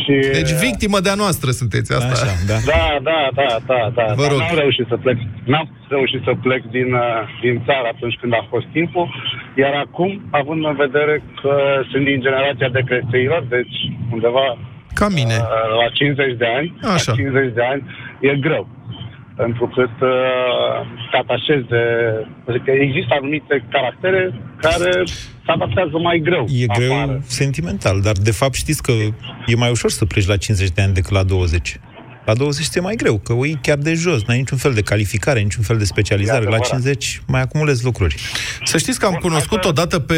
[0.08, 0.15] și...
[0.39, 2.13] Deci victimă de-a noastră sunteți asta.
[2.15, 2.58] Așa, da.
[2.74, 4.06] Da, da, da, da, da.
[4.20, 4.39] Vă Dar rog.
[4.39, 5.17] N-am reușit să plec.
[5.52, 9.06] N-am reușit să plec din, uh, din țară atunci când a fost timpul.
[9.62, 11.54] Iar acum, având în vedere că
[11.91, 13.76] sunt din generația de creștinilor, deci
[14.15, 14.48] undeva
[15.00, 15.36] Ca mine.
[15.41, 17.12] uh, la 50 de ani, Așa.
[17.12, 17.82] la 50 de ani,
[18.30, 18.63] e greu.
[19.38, 21.84] Pentru că uh, te atașezi de...
[22.47, 24.91] Adică există anumite caractere care
[25.45, 26.45] se adaptează mai greu.
[26.50, 27.21] E greu Apară.
[27.23, 28.91] sentimental, dar de fapt știți că
[29.45, 31.80] e mai ușor să pleci la 50 de ani decât la 20.
[32.26, 34.82] La 20 este mai greu, că o iei chiar de jos, n-ai niciun fel de
[34.82, 36.43] calificare, niciun fel de specializare.
[36.43, 36.67] La adevărat.
[36.67, 38.15] 50 mai acumulezi lucruri.
[38.63, 40.15] Să știți că am cunoscut odată pe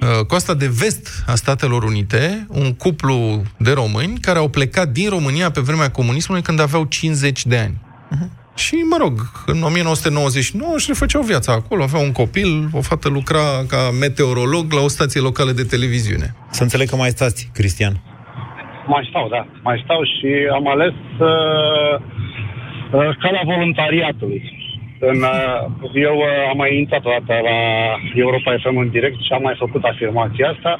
[0.00, 5.08] uh, coasta de vest a Statelor Unite un cuplu de români care au plecat din
[5.08, 7.80] România pe vremea comunismului când aveau 50 de ani.
[8.54, 9.14] Și, mă rog,
[9.46, 14.80] în 1999 își refăceau viața acolo, aveau un copil, o fată lucra ca meteorolog la
[14.80, 16.34] o stație locală de televiziune.
[16.50, 17.94] Să înțeleg că mai stați, Cristian.
[18.86, 19.46] Mai stau, da.
[19.62, 21.94] Mai stau și am ales uh,
[22.92, 24.40] uh, calea voluntariatului.
[25.10, 25.58] În, uh,
[26.08, 27.58] eu uh, am mai intrat o dată la
[28.24, 30.72] Europa FM în direct și am mai făcut afirmația asta,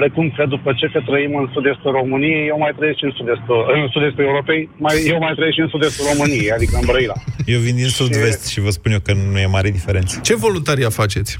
[0.00, 3.58] precum că după ce că trăim în sud-estul României, eu mai trăiesc și în sud-estul,
[3.80, 7.16] în sud-estul Europei, mai, eu mai trăiesc și în sud-estul României, adică în Brăila.
[7.54, 10.12] Eu vin din sud-vest și vă spun eu că nu e mare diferență.
[10.28, 11.32] Ce voluntaria faceți?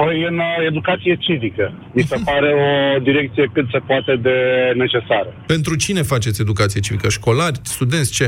[0.00, 1.64] Păi în uh, educație civică.
[1.96, 2.68] Mi se pare o
[3.08, 4.36] direcție cât se poate de
[4.82, 5.30] necesară.
[5.54, 7.08] Pentru cine faceți educație civică?
[7.08, 8.26] Școlari, studenți, ce?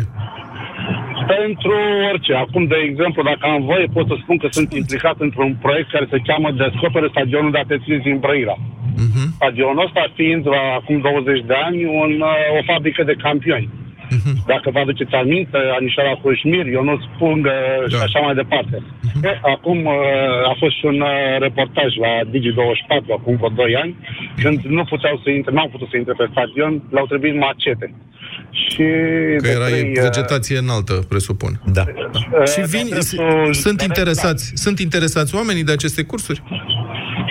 [1.37, 1.75] Pentru
[2.11, 2.35] orice.
[2.35, 6.07] Acum, de exemplu, dacă am voie, pot să spun că sunt implicat într-un proiect care
[6.11, 8.57] se cheamă Descoperă stadionul de atletism din Brăila.
[9.05, 9.25] Mhm.
[9.39, 13.69] Stadionul ăsta fiind, la acum 20 de ani, un, uh, o fabrică de campioni.
[14.17, 14.37] Uh-huh.
[14.47, 17.57] Dacă vă aduceți aminte, Anișara Coșmir, Ionuț Pungă
[17.91, 17.97] da.
[17.97, 18.77] și așa mai departe.
[18.79, 19.25] Uh-huh.
[19.29, 23.97] E, acum uh, a fost și un uh, reportaj la Digi24, acum vreo 2 ani,
[24.43, 27.95] când nu puteau să intre, n-au putut să intre pe stadion, le-au trebuit macete.
[28.53, 28.85] Și
[29.43, 31.61] Că era trei, uh, vegetație înaltă, presupun.
[31.65, 31.85] Da.
[32.13, 32.45] da.
[32.45, 32.87] Și vin,
[33.51, 36.43] sunt interesați, sunt interesați oamenii de aceste cursuri?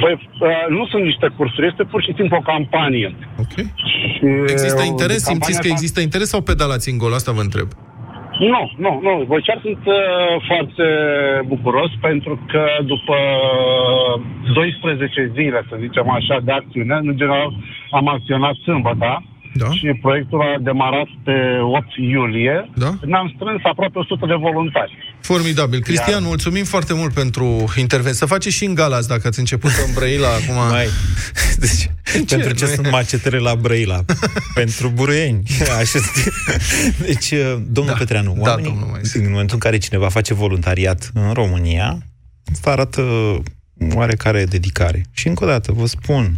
[0.02, 0.30] Păi,
[0.70, 3.16] nu sunt niște cursuri, este pur și simplu o campanie.
[3.40, 3.56] Ok.
[3.86, 5.24] Și există interes?
[5.24, 7.14] Simțiți că există interes sau pedalați în gol?
[7.14, 7.68] Asta vă întreb.
[8.40, 9.24] Nu, nu, nu.
[9.28, 9.96] Voi chiar sunt uh,
[10.48, 10.86] foarte
[11.46, 13.18] bucuros pentru că după
[14.54, 17.54] 12 zile, să zicem așa, de acțiune, în general
[17.92, 19.70] am acționat sâmbătă, da.
[19.70, 22.70] și proiectul a demarat pe 8 iulie.
[22.76, 22.98] Da.
[23.06, 24.98] Ne-am strâns aproape 100 de voluntari.
[25.22, 25.80] Formidabil.
[25.82, 26.28] Cristian, Iar...
[26.28, 27.46] mulțumim foarte mult pentru
[27.78, 28.20] intervenție.
[28.20, 30.56] Să faceți și în Galas, dacă ați început în Brăila acum.
[30.70, 30.86] Mai.
[31.64, 31.90] Deci,
[32.28, 32.36] ce?
[32.36, 34.00] pentru ce sunt macetele la Brăila?
[34.62, 35.44] pentru buruieni.
[35.80, 36.00] Așa
[37.06, 38.00] deci, uh, domnul da.
[38.00, 41.98] Petreanu, da, oamenii, domnul în momentul în care cineva face voluntariat în România,
[42.52, 43.04] asta arată
[43.94, 45.06] oarecare dedicare.
[45.12, 46.36] Și încă o dată, vă spun,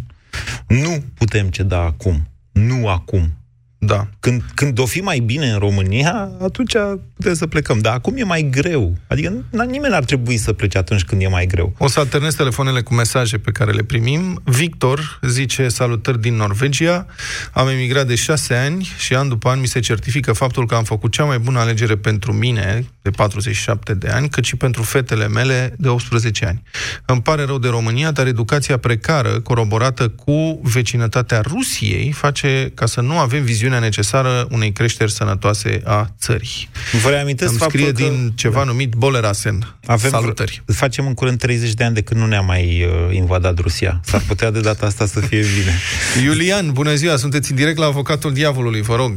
[0.67, 3.43] nu putem ceda acum nu acum.
[3.86, 4.08] Da.
[4.19, 6.74] Când, când o fi mai bine în România, atunci
[7.15, 7.80] putem să plecăm.
[7.80, 8.93] Dar acum e mai greu.
[9.08, 9.34] Adică
[9.67, 11.76] nimeni ar trebui să plece atunci când e mai greu.
[11.78, 14.41] O să alternez telefoanele cu mesaje pe care le primim.
[14.43, 17.06] Victor zice salutări din Norvegia.
[17.52, 20.84] Am emigrat de șase ani și an după an mi se certifică faptul că am
[20.84, 25.28] făcut cea mai bună alegere pentru mine, de 47 de ani, cât și pentru fetele
[25.28, 26.62] mele de 18 ani.
[27.06, 33.02] Îmi pare rău de România, dar educația precară, coroborată cu vecinătatea Rusiei, face ca să
[33.02, 36.70] nu avem viziune viziunea necesară unei creșteri sănătoase a țării.
[37.04, 38.02] Vă reamintesc Îmi scrie că...
[38.02, 38.70] din ceva da.
[38.72, 39.58] numit Bolerasen.
[39.96, 40.62] Avem Salutări.
[40.66, 44.00] Facem în curând 30 de ani de când nu ne-a mai uh, invadat Rusia.
[44.02, 45.74] S-ar putea de data asta să fie bine.
[46.26, 47.16] Iulian, bună ziua!
[47.16, 49.14] Sunteți în direct la Avocatul Diavolului, vă rog.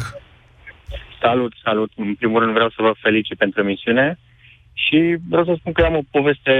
[1.20, 1.90] Salut, salut!
[1.96, 4.18] În primul rând vreau să vă felicit pentru emisiune
[4.72, 6.54] și vreau să spun că am o poveste,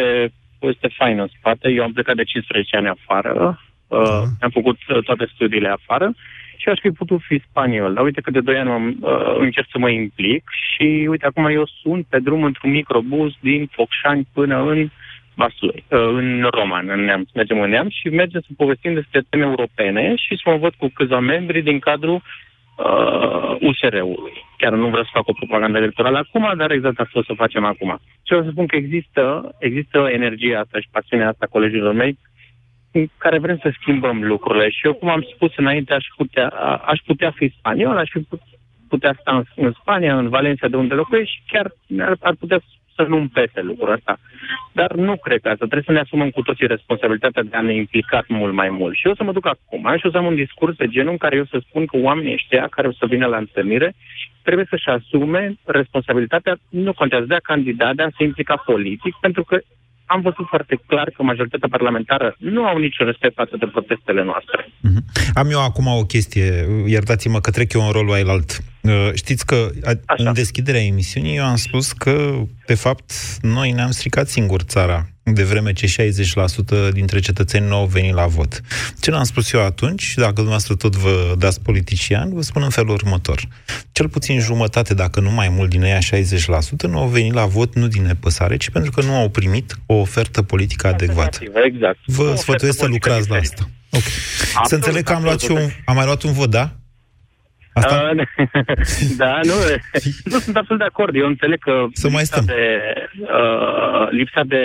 [0.58, 1.68] poveste faină în spate.
[1.68, 6.14] Eu am plecat de 15 ani afară, uh, am făcut uh, toate studiile afară
[6.66, 7.94] și aș fi putut fi spaniol.
[7.94, 11.46] Dar uite că de 2 ani am, uh, încerc să mă implic și uite, acum
[11.46, 14.88] eu sunt pe drum într-un microbus din Focșani până în
[15.34, 17.28] Vaslui, uh, în Roman, în Neamț.
[17.34, 20.90] Mergem în Neamț și mergem să povestim despre teme europene și să mă văd cu
[20.94, 24.44] câțiva membri din cadrul uh, USR-ului.
[24.56, 27.64] Chiar nu vreau să fac o propagandă electorală acum, dar exact asta o să facem
[27.64, 27.98] acum.
[28.00, 32.18] Și vreau să spun că există, există energia asta și pasiunea asta colegilor mei
[32.98, 34.70] în care vrem să schimbăm lucrurile.
[34.70, 36.48] Și eu, cum am spus înainte, aș putea,
[36.86, 38.10] aș putea fi spaniol, aș
[38.88, 42.60] putea sta în, în Spania, în Valencia, de unde locuiesc și chiar ar, ar putea
[42.94, 44.18] să nu-mi pese lucrul ăsta.
[44.72, 45.64] Dar nu cred că asta.
[45.64, 48.94] Trebuie să ne asumăm cu toții responsabilitatea de a ne implica mult mai mult.
[48.96, 51.16] Și eu să mă duc acum și o să am un discurs de genul în
[51.16, 53.94] care eu să spun că oamenii ăștia care o să vină la întâlnire
[54.46, 59.44] trebuie să-și asume responsabilitatea, nu contează de a candida, de a se implica politic, pentru
[59.44, 59.56] că
[60.06, 64.64] am văzut foarte clar că majoritatea parlamentară nu au niciun respect față de protestele noastre.
[64.66, 65.32] Mm-hmm.
[65.34, 68.58] Am eu acum o chestie, iertați-mă că trec eu în rolul alt.
[68.82, 70.28] Uh, știți că Așa.
[70.28, 72.32] în deschiderea emisiunii eu am spus că,
[72.66, 76.10] de fapt, noi ne-am stricat singur țara de vreme ce
[76.88, 78.60] 60% dintre cetățeni nu au venit la vot.
[79.00, 82.70] Ce l-am spus eu atunci, și dacă dumneavoastră tot vă dați politician, vă spun în
[82.70, 83.48] felul următor.
[83.92, 86.00] Cel puțin jumătate, dacă nu mai mult din ea 60%,
[86.88, 89.94] nu au venit la vot nu din nepăsare, ci pentru că nu au primit o
[89.94, 91.38] ofertă politică adecvată.
[91.64, 91.98] Exact.
[92.04, 93.68] Vă sfătuiesc să lucrați la asta.
[93.90, 94.12] Okay.
[94.54, 96.76] Absolut, să înțeleg că am, luat și un, am mai luat un vot, da?
[97.78, 98.10] Asta?
[98.16, 98.26] Uh,
[99.22, 99.56] da, nu,
[100.32, 101.12] nu sunt absolut de acord.
[101.16, 102.44] Eu înțeleg că să mai stăm.
[102.44, 102.62] De,
[103.20, 104.60] uh, lipsa de...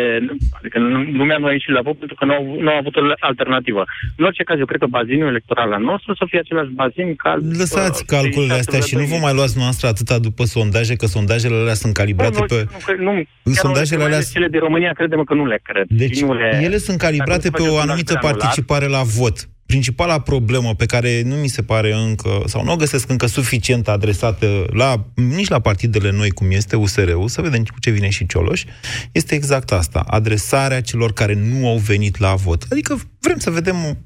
[0.60, 0.78] Adică
[1.20, 3.84] lumea nu a ieșit la vot pentru că nu au, nu au avut o alternativă.
[4.18, 7.32] În orice caz, eu cred că bazinul electoral al nostru să fie același bazin ca...
[7.58, 11.56] Lăsați uh, calculele astea și nu vă mai luați noastră atâta după sondaje, că sondajele
[11.56, 12.68] alea sunt calibrate nu, pe...
[13.08, 14.22] Nu, nu, sondajele alea...
[14.22, 15.86] Cele de România credem că nu le cred.
[15.90, 16.60] Deci, nu le...
[16.64, 19.38] ele sunt calibrate pe o anumită participare la vot
[19.72, 23.88] principala problemă pe care nu mi se pare încă, sau nu o găsesc încă suficient
[23.88, 28.26] adresată la, nici la partidele noi, cum este USR-ul, să vedem cu ce vine și
[28.26, 28.64] Cioloș,
[29.12, 32.66] este exact asta, adresarea celor care nu au venit la vot.
[32.70, 33.98] Adică vrem să vedem,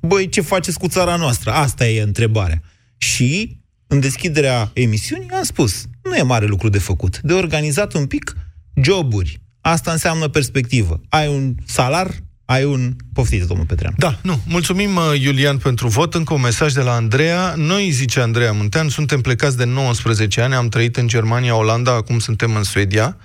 [0.00, 1.50] băi, ce faceți cu țara noastră?
[1.50, 2.62] Asta e întrebarea.
[2.96, 7.20] Și, în deschiderea emisiunii, am spus, nu e mare lucru de făcut.
[7.20, 8.36] De organizat un pic
[8.82, 9.40] joburi.
[9.60, 11.00] Asta înseamnă perspectivă.
[11.08, 12.10] Ai un salar
[12.52, 12.92] ai un...
[13.12, 13.94] Poftiți, domnul Petrean.
[13.96, 14.40] Da, nu.
[14.46, 16.14] Mulțumim, uh, Iulian, pentru vot.
[16.14, 17.54] Încă un mesaj de la Andreea.
[17.56, 22.18] Noi, zice Andreea Muntean, suntem plecați de 19 ani, am trăit în Germania, Olanda, acum
[22.18, 23.16] suntem în Suedia.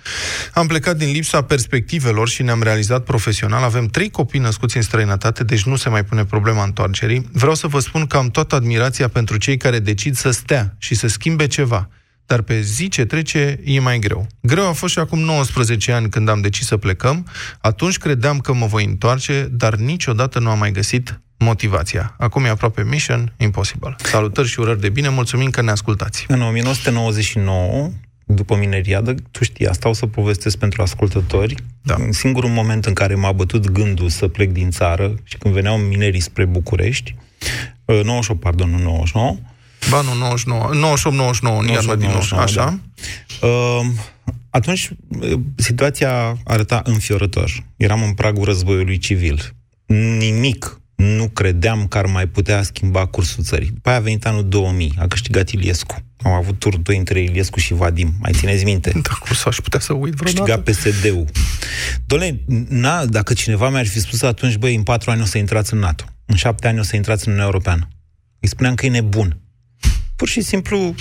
[0.53, 3.63] Am plecat din lipsa perspectivelor și ne-am realizat profesional.
[3.63, 7.29] Avem trei copii născuți în străinătate, deci nu se mai pune problema întoarcerii.
[7.31, 10.95] Vreau să vă spun că am toată admirația pentru cei care decid să stea și
[10.95, 11.89] să schimbe ceva
[12.27, 14.27] dar pe zi ce trece e mai greu.
[14.41, 17.27] Greu a fost și acum 19 ani când am decis să plecăm.
[17.61, 22.15] Atunci credeam că mă voi întoarce, dar niciodată nu am mai găsit motivația.
[22.17, 23.95] Acum e aproape mission impossible.
[24.03, 26.25] Salutări și urări de bine, mulțumim că ne ascultați.
[26.27, 27.89] În 1999,
[28.25, 31.55] după mineriadă, tu știi, asta o să povestesc pentru ascultători.
[31.81, 31.95] Da.
[31.97, 35.77] În singurul moment în care m-a bătut gândul să plec din țară și când veneau
[35.77, 37.15] minerii spre București,
[37.85, 39.37] 98, uh, pardon, nu 99,
[39.89, 42.79] Ba nu, 99, 98, 99, 98, 99, așa.
[43.39, 43.47] Da.
[43.47, 43.85] Uh,
[44.49, 44.91] atunci,
[45.55, 47.65] situația arăta înfiorător.
[47.77, 49.55] Eram în pragul războiului civil.
[50.17, 53.69] Nimic nu credeam că ar mai putea schimba cursul țării.
[53.69, 55.95] După aia a venit anul 2000, a câștigat Iliescu.
[56.21, 58.91] Am avut tur 2 între Iliescu și Vadim, mai țineți minte?
[58.91, 60.61] Da, cum să aș putea să uit vreodată?
[60.61, 61.25] Câștiga PSD-ul.
[62.05, 65.73] Doamne, na, dacă cineva mi-ar fi spus atunci, băi, în 4 ani o să intrați
[65.73, 67.87] în NATO, în 7 ani o să intrați în Uniunea Europeană.
[68.39, 69.39] Îi spuneam că e nebun.
[70.17, 70.95] Pur și simplu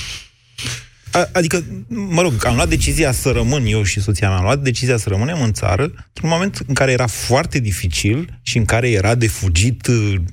[1.16, 4.62] a, adică, mă rog, am luat decizia să rămân, eu și soția mea, am luat
[4.62, 8.90] decizia să rămânem în țară, într-un moment în care era foarte dificil și în care
[8.90, 9.88] era de fugit,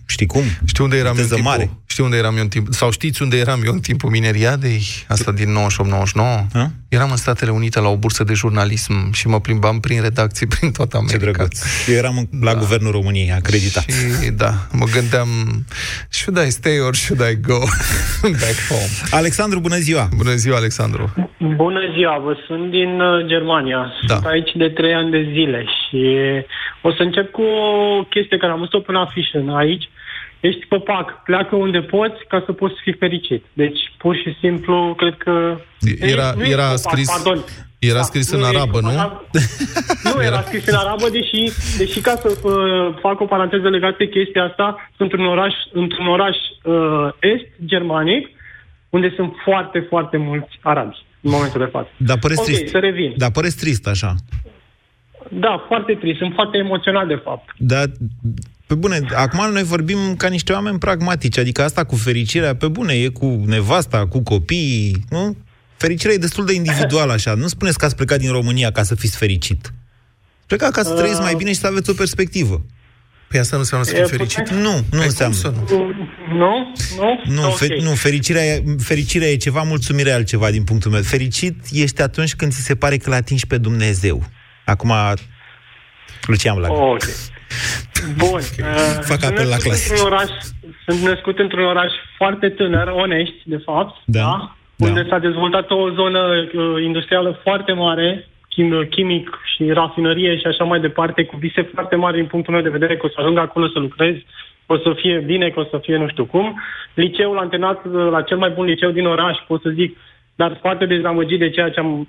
[0.06, 0.44] știi cum?
[0.66, 1.72] Știi unde eram eu în timpul, mare.
[1.94, 5.32] Știi unde eram eu în timp, sau știți unde eram eu în timpul mineriadei, asta
[5.32, 6.72] din 98-99?
[6.90, 10.72] Eram în Statele Unite la o bursă de jurnalism și mă plimbam prin redacții prin
[10.72, 11.26] toată America.
[11.26, 11.88] Ce drăguț.
[11.88, 12.60] Eu eram la da.
[12.60, 13.84] Guvernul României, acreditat.
[13.84, 15.28] Și da, mă gândeam,
[16.10, 17.60] should I stay or should I go
[18.44, 18.94] back home?
[19.12, 20.10] Alexandru, bună ziua!
[20.16, 21.14] Bună ziua, Alexandru!
[21.56, 23.94] Bună ziua, vă sunt din uh, Germania.
[24.08, 24.14] Da.
[24.14, 26.02] Sunt aici de trei ani de zile și
[26.82, 29.90] o să încep cu o chestie care am văzut-o până afișă aici.
[30.50, 33.44] Ești copac, pleacă unde poți ca să poți fi fericit.
[33.54, 35.58] Deci, pur și simplu, cred că...
[36.00, 37.08] Era, nu era copac, scris...
[37.10, 37.44] Pardon.
[37.80, 38.90] Era scris în arabă, nu?
[40.14, 44.08] Nu, era scris în arabă, deși, deși ca să uh, fac o paranteză legată de
[44.08, 48.30] chestia asta, sunt într-un oraș, într-un oraș uh, est germanic,
[48.90, 51.90] unde sunt foarte, foarte mulți arabi în momentul de față.
[51.98, 52.68] Dar păreți Ok, trist.
[52.68, 53.14] să revin.
[53.18, 54.16] Dar păreți trist, așa.
[55.30, 56.18] Da, foarte trist.
[56.18, 57.50] Sunt foarte emoțional, de fapt.
[57.58, 57.86] Dar,
[58.68, 62.94] pe bune, acum noi vorbim ca niște oameni pragmatici, adică asta cu fericirea, pe bune,
[62.94, 65.38] e cu nevasta, cu copiii, nu?
[65.78, 67.34] Fericirea e destul de individuală, așa.
[67.34, 69.74] Nu spuneți că ați plecat din România ca să fiți fericit.
[70.48, 72.66] Pleca ca să trăiți mai bine și să aveți o perspectivă.
[73.30, 74.50] Păi asta nu înseamnă să fii fericit?
[74.50, 75.36] Nu, nu Păi înseamnă.
[75.36, 75.78] cum să nu?
[76.38, 76.74] Nu?
[77.26, 77.34] Nu?
[77.42, 77.58] Nu, Ok.
[77.58, 81.02] fe- nu fericirea, e, fericirea e ceva, mulțumirea e altceva din punctul meu.
[81.02, 84.24] Fericit ești atunci când ți se pare că l-atingi pe Dumnezeu.
[84.66, 84.92] Acum,
[86.28, 86.74] Lucian Blaga.
[86.74, 87.04] Ok.
[88.18, 88.40] Bun.
[88.40, 88.66] Uh,
[89.10, 89.90] Fac sunt apel la născut clasici.
[89.92, 90.30] într-un oraș,
[90.88, 94.56] sunt născut într-un oraș foarte tânăr, Onești, de fapt, Da.
[94.78, 96.20] unde s-a dezvoltat o zonă
[96.54, 101.96] uh, industrială foarte mare, chim, chimic și rafinărie și așa mai departe, cu vise foarte
[101.96, 104.16] mari din punctul meu de vedere că o să ajung acolo să lucrez,
[104.66, 106.62] o să fie bine, că o să fie nu știu cum.
[106.94, 109.98] Liceul am terminat uh, la cel mai bun liceu din oraș, pot să zic,
[110.36, 112.08] dar foarte dezamăgit de ceea ce am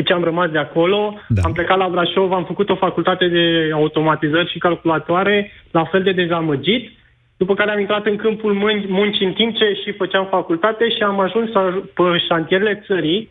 [0.00, 1.18] cu ce am rămas de acolo.
[1.28, 1.42] Da.
[1.44, 6.12] Am plecat la Brașov, am făcut o facultate de automatizări și calculatoare, la fel de
[6.12, 6.90] dezamăgit,
[7.36, 11.02] după care am intrat în câmpul mun- muncii în timp ce și făceam facultate și
[11.02, 13.28] am ajuns să aj- pe șantierele țării,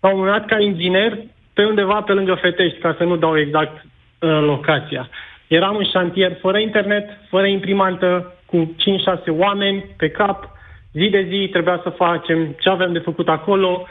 [0.00, 1.18] la un moment dat ca inginer,
[1.54, 5.08] pe undeva pe lângă Fetești, ca să nu dau exact uh, locația.
[5.46, 10.48] Eram în șantier fără internet, fără imprimantă, cu 5-6 oameni pe cap,
[10.92, 13.86] zi de zi trebuia să facem ce aveam de făcut acolo.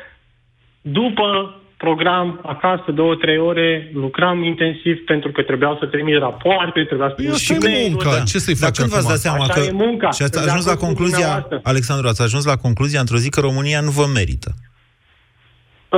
[0.82, 7.08] După program, acasă, două, trei ore, lucram intensiv pentru că trebuiau să trimit rapoarte, trebuia
[7.08, 8.06] să trimit asta e e-mail-uri.
[8.06, 8.24] munca.
[8.32, 9.14] Ce să-i Dar faci când v-ați acum?
[9.14, 9.60] dat seama Așa că...
[9.60, 10.10] e munca.
[10.18, 11.60] Și ați Sunt de ajuns la acord cu concluzia, dumneavoastră.
[11.72, 14.52] Alexandru, ați ajuns la concluzia într-o zi că România nu vă merită.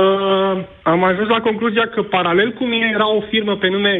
[0.02, 3.94] Uh, am ajuns la concluzia că paralel cu mine era o firmă pe nume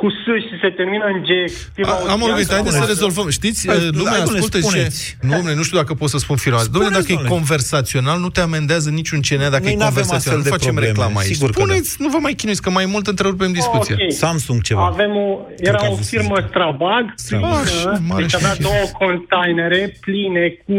[0.00, 1.28] cu S și se termină în G.
[1.76, 2.24] firma A, am austriacă.
[2.24, 3.28] organizat, haideți să rezolvăm.
[3.38, 4.64] Știți, Hai, lumea hai, domnule, ascultă și...
[4.64, 5.16] spuneți.
[5.20, 6.58] Nu, domnule, nu știu dacă pot să spun firma.
[6.62, 7.34] Domnule, Spuneți, dacă e domnule.
[7.36, 10.38] conversațional, nu te amendează niciun CNA dacă Noi e n-avem conversațional.
[10.38, 11.32] Nu astfel de facem probleme, reclamă aici.
[11.34, 11.64] sigur că da.
[11.64, 13.96] Spuneți, nu vă mai chinuiți, că mai mult întrerupem discuția.
[14.00, 14.12] Ok.
[14.12, 14.84] Samsung ceva.
[14.94, 16.46] Avem o, Cred era că a o vrut să firmă zică.
[16.48, 17.62] Strabag, Strabag.
[17.62, 20.78] plică, Așa, mare deci avea și- două containere pline cu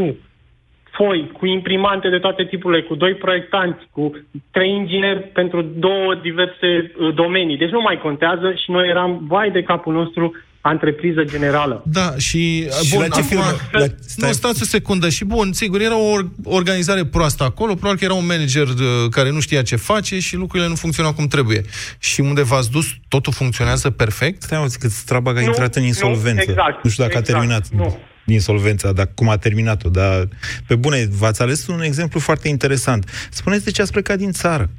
[1.01, 4.03] foi, cu imprimante de toate tipurile, cu doi proiectanți, cu
[4.51, 7.57] trei ingineri pentru două diverse uh, domenii.
[7.57, 10.25] Deci nu mai contează și noi eram, vai de capul nostru,
[10.61, 11.83] întrepriză generală.
[11.85, 13.43] Da, și, Și bun, la ce acum, firmă?
[13.71, 14.27] La- stai.
[14.29, 18.03] nu, stați o secundă și bun, sigur, era o or- organizare proastă acolo, probabil că
[18.05, 21.61] era un manager uh, care nu știa ce face și lucrurile nu funcționau cum trebuie.
[21.99, 24.41] Și unde v-ați dus, totul funcționează perfect?
[24.41, 26.41] Stai, auzi, că Strabag a Nu, intrat în nu, insolvență.
[26.47, 27.97] exact, nu știu dacă exact, a terminat nu.
[28.25, 29.89] Insolvența, dar cum a terminat-o.
[29.89, 30.27] Dar,
[30.67, 33.27] pe bune, v-ați ales un exemplu foarte interesant.
[33.29, 34.69] Spuneți de ce ați plecat din țară.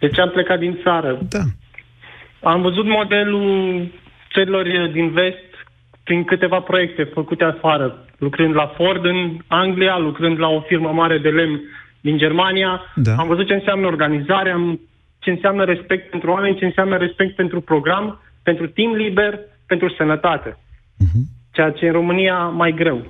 [0.00, 1.18] Deci am plecat din țară.
[1.28, 1.42] Da.
[2.42, 3.46] Am văzut modelul
[4.32, 5.48] țărilor din vest
[6.02, 11.18] prin câteva proiecte făcute afară, lucrând la Ford în Anglia, lucrând la o firmă mare
[11.18, 11.60] de lemn
[12.00, 13.14] din Germania, Da.
[13.14, 14.80] am văzut ce înseamnă organizare, am,
[15.18, 20.56] ce înseamnă respect pentru oameni, ce înseamnă respect pentru program, pentru timp liber, pentru sănătate.
[21.58, 23.06] Ceea ce în România mai greu.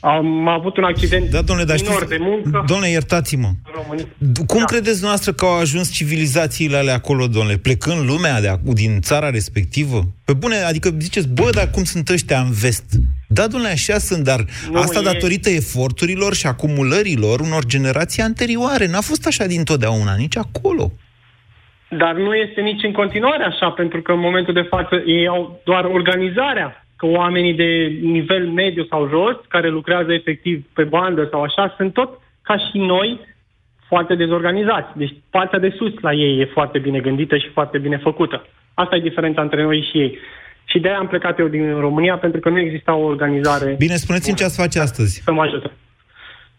[0.00, 2.64] Am avut un accident Da, domnule, dar minor știți, de muncă.
[2.66, 3.46] domnule, iertați-mă.
[3.46, 4.04] în România.
[4.46, 4.64] Cum da.
[4.64, 7.56] credeți noastră că au ajuns civilizațiile alea acolo, domnule?
[7.56, 10.00] Plecând lumea de, ac- din țara respectivă?
[10.24, 12.84] Pe bune, adică ziceți, bă, dar cum sunt ăștia în vest?
[13.28, 18.86] Da, domnule, așa sunt, dar Nu, asta e- datorită eforturilor și acumulărilor unor generații anterioare.
[18.86, 20.92] N-a fost așa dintotdeauna, nici acolo.
[21.98, 25.60] Dar nu este nici în continuare așa, pentru că în momentul de față ei au
[25.64, 31.42] doar organizarea, că oamenii de nivel mediu sau jos, care lucrează efectiv pe bandă sau
[31.42, 33.20] așa, sunt tot ca și noi
[33.88, 34.98] foarte dezorganizați.
[34.98, 38.46] Deci partea de sus la ei e foarte bine gândită și foarte bine făcută.
[38.74, 40.18] Asta e diferența între noi și ei.
[40.64, 44.36] Și de-aia am plecat eu din România, pentru că nu exista o organizare Bine, spuneți-mi
[44.36, 45.22] ce ați face astăzi.
[45.24, 45.70] să mă ajute.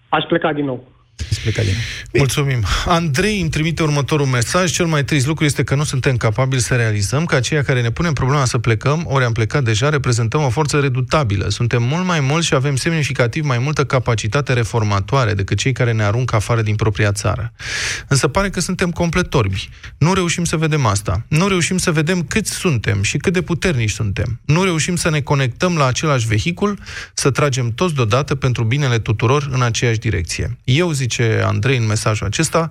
[0.09, 0.92] Aș pleca din nou.
[1.29, 1.73] Ați plecat din...
[2.13, 2.65] Mulțumim.
[2.85, 4.71] Andrei îmi trimite următorul mesaj.
[4.71, 7.91] Cel mai trist lucru este că nu suntem capabili să realizăm că aceia care ne
[7.91, 11.49] punem problema să plecăm, ori am plecat deja, reprezentăm o forță redutabilă.
[11.49, 16.03] Suntem mult mai mulți și avem semnificativ mai multă capacitate reformatoare decât cei care ne
[16.03, 17.53] aruncă afară din propria țară.
[18.07, 19.69] Însă pare că suntem complet orbi.
[19.97, 21.25] Nu reușim să vedem asta.
[21.27, 24.39] Nu reușim să vedem câți suntem și cât de puternici suntem.
[24.45, 26.79] Nu reușim să ne conectăm la același vehicul,
[27.13, 30.57] să tragem toți deodată pentru binele tuturor în aceeași direcție.
[30.63, 32.69] Eu, zice Andrei în mesajul acesta,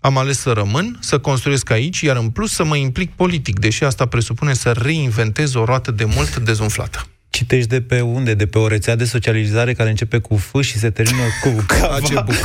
[0.00, 3.84] am ales să rămân, să construiesc aici, iar în plus să mă implic politic, deși
[3.84, 7.06] asta presupune să reinventez o roată de mult dezumflată.
[7.32, 8.34] Citești de pe unde?
[8.34, 12.04] De pe o rețea de socializare care începe cu F și se termină cu K.
[12.06, 12.34] Ce buc.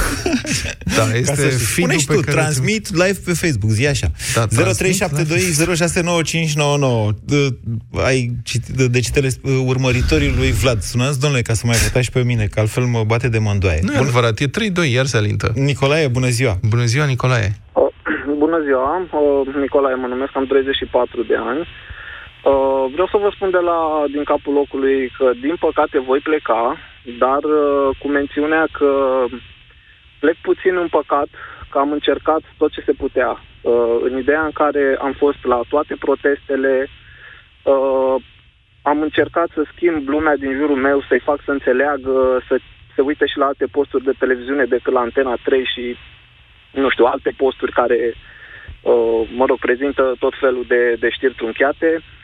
[0.95, 1.65] Da, Ca este să știi.
[1.65, 4.11] feed-ul Spune și pe tu, care- transmit live pe Facebook, zi așa.
[4.35, 7.13] Da, transmit 0372069599.
[7.31, 7.53] D-
[8.05, 10.81] Ai citit de citele uh, urmăritorii lui Vlad.
[10.81, 13.79] Sunați, domnule, ca să mai votați și pe mine, că altfel mă bate de mândoaie.
[13.83, 14.51] Nu e adevărat, e 3-2,
[14.93, 15.51] iar se alintă.
[15.55, 16.59] Nicolae, bună ziua!
[16.63, 17.55] Bună ziua, Nicolae!
[18.43, 21.67] Bună ziua, uh, Nicolae mă numesc, am 34 de ani.
[22.47, 26.77] Uh, Vreau să vă spun de la, din capul locului că, din păcate, voi pleca,
[27.17, 29.23] dar uh, cu mențiunea că
[30.19, 31.27] plec puțin în păcat,
[31.69, 33.29] că am încercat tot ce se putea.
[33.61, 36.87] Uh, În ideea în care am fost la toate protestele,
[37.63, 38.15] uh,
[38.81, 42.59] am încercat să schimb lumea din jurul meu, să-i fac să înțeleagă, să
[42.95, 45.95] se uite și la alte posturi de televiziune decât la Antena 3 și
[46.71, 48.13] nu știu, alte posturi care,
[48.81, 51.89] uh, mă rog, prezintă tot felul de, de știri trunchiate.
[51.95, 52.16] Uh,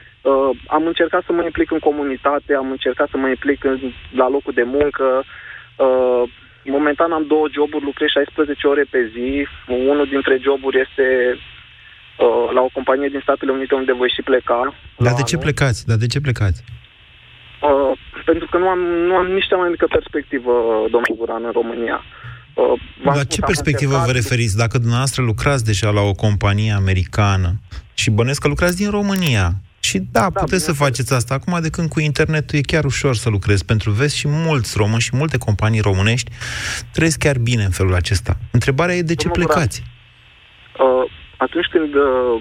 [0.67, 3.79] am încercat să mă implic în comunitate, am încercat să mă implic în,
[4.15, 5.23] la locul de muncă.
[5.77, 6.23] Uh,
[6.65, 9.47] momentan am două joburi, lucrez 16 ore pe zi.
[9.67, 11.07] Unul dintre joburi este
[11.37, 14.73] uh, la o companie din Statele Unite unde voi și pleca.
[14.97, 15.87] Dar de ce plecați?
[15.87, 16.63] Dar de ce plecați?
[17.61, 17.91] Uh,
[18.25, 20.51] pentru că nu am, nu am nici cea mai mică perspectivă,
[20.95, 22.03] domnul Guran, în România.
[22.53, 22.65] Uh,
[23.03, 24.57] v-am La spus, ce am perspectivă încercat- vă referiți?
[24.57, 27.49] Dacă dumneavoastră lucrați deja la o companie americană
[27.93, 29.51] și bănesc că lucrați din România,
[29.83, 31.33] și da, da puteți să faceți asta.
[31.33, 35.05] Acum, de când cu internetul e chiar ușor să lucrezi pentru vest și mulți români
[35.07, 36.31] și multe companii românești
[36.93, 38.33] trăiesc chiar bine în felul acesta.
[38.51, 39.83] Întrebarea e de ce Domnul plecați?
[40.85, 42.35] Uh, atunci când uh,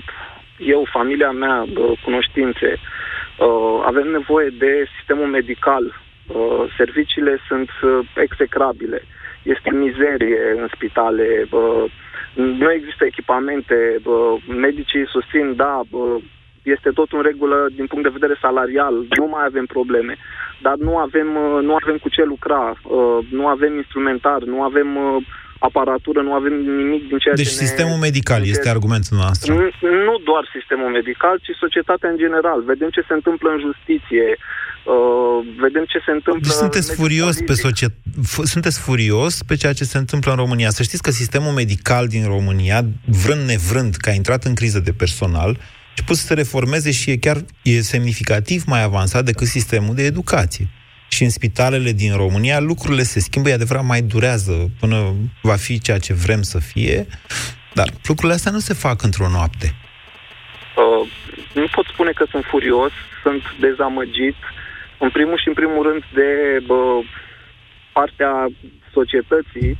[0.58, 7.98] eu, familia mea, uh, cunoștințe, uh, avem nevoie de sistemul medical, uh, serviciile sunt uh,
[8.26, 9.02] execrabile,
[9.42, 11.84] este mizerie în spitale, uh,
[12.34, 16.22] nu există echipamente, uh, medicii susțin, da, uh,
[16.62, 20.16] este tot în regulă din punct de vedere salarial, nu mai avem probleme,
[20.62, 24.96] dar nu avem, uh, nu avem cu ce lucra, uh, nu avem instrumentar, nu avem
[24.96, 25.24] uh,
[25.68, 27.66] aparatură, nu avem nimic din ceea Deci ce ne...
[27.66, 29.52] sistemul medical este argumentul nostru.
[29.54, 29.64] Nu,
[30.08, 32.62] nu doar sistemul medical, ci societatea în general.
[32.72, 36.46] Vedem ce se întâmplă în justiție, uh, vedem ce se întâmplă...
[36.48, 37.66] Deci sunteți în furios mediul pe politic.
[37.68, 37.92] societ...
[38.32, 40.70] f- sunteți furios pe ceea ce se întâmplă în România.
[40.70, 42.78] Să știți că sistemul medical din România,
[43.22, 45.52] vrând nevrând, că a intrat în criză de personal,
[45.94, 50.04] și pus să se reformeze și e chiar e semnificativ mai avansat decât sistemul de
[50.04, 50.68] educație.
[51.08, 55.80] Și în spitalele din România lucrurile se schimbă, e adevărat, mai durează până va fi
[55.80, 57.06] ceea ce vrem să fie,
[57.74, 59.74] dar lucrurile astea nu se fac într-o noapte.
[60.76, 61.10] Uh,
[61.54, 64.36] nu pot spune că sunt furios, sunt dezamăgit,
[64.98, 66.30] în primul și în primul rând de
[66.66, 67.00] bă,
[67.92, 68.32] partea
[68.92, 69.78] societății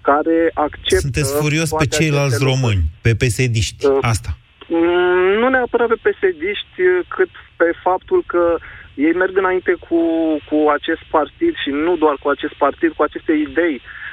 [0.00, 0.98] care acceptă...
[0.98, 2.60] Sunteți furios pe toate ceilalți aceste lucruri.
[2.60, 3.86] români, pe pesediști.
[4.00, 4.38] Asta.
[4.68, 8.58] Mm, Nu neapărat pe pesediști, cât pe faptul că
[8.94, 10.00] ei merg înainte cu,
[10.48, 13.74] cu acest partid și nu doar cu acest partid, cu aceste idei.
[13.74, 14.03] uh,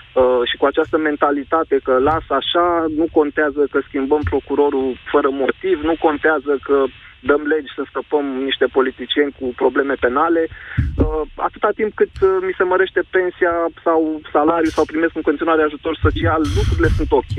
[0.50, 5.96] și cu această mentalitate că lasă așa, nu contează că schimbăm procurorul fără motiv, nu
[6.00, 6.84] contează că
[7.30, 10.44] dăm legi să scăpăm niște politicieni cu probleme penale.
[10.48, 13.54] Uh, atâta timp cât uh, mi se mărește pensia
[13.84, 17.38] sau salariul sau primesc în continuare ajutor social, lucrurile sunt ok,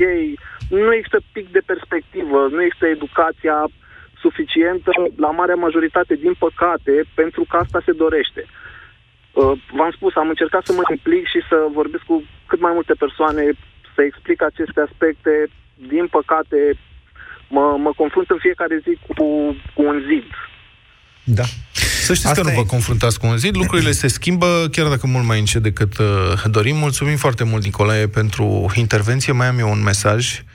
[0.69, 3.57] nu există pic de perspectivă, nu există educația
[4.23, 8.41] suficientă la marea majoritate, din păcate, pentru că asta se dorește.
[9.33, 12.93] Uh, v-am spus, am încercat să mă implic și să vorbesc cu cât mai multe
[13.03, 13.43] persoane,
[13.95, 15.33] să explic aceste aspecte.
[15.93, 16.59] Din păcate,
[17.55, 19.13] mă, mă confrunt în fiecare zi cu,
[19.75, 20.27] cu un zid.
[21.23, 21.47] Da.
[22.07, 22.61] Să știți Asta că nu e.
[22.61, 26.43] vă confruntați cu un zid, lucrurile se schimbă, chiar dacă mult mai încet decât uh,
[26.55, 26.75] dorim.
[26.75, 29.33] Mulțumim foarte mult, Nicolae, pentru intervenție.
[29.33, 30.52] Mai am eu un mesaj Ehm,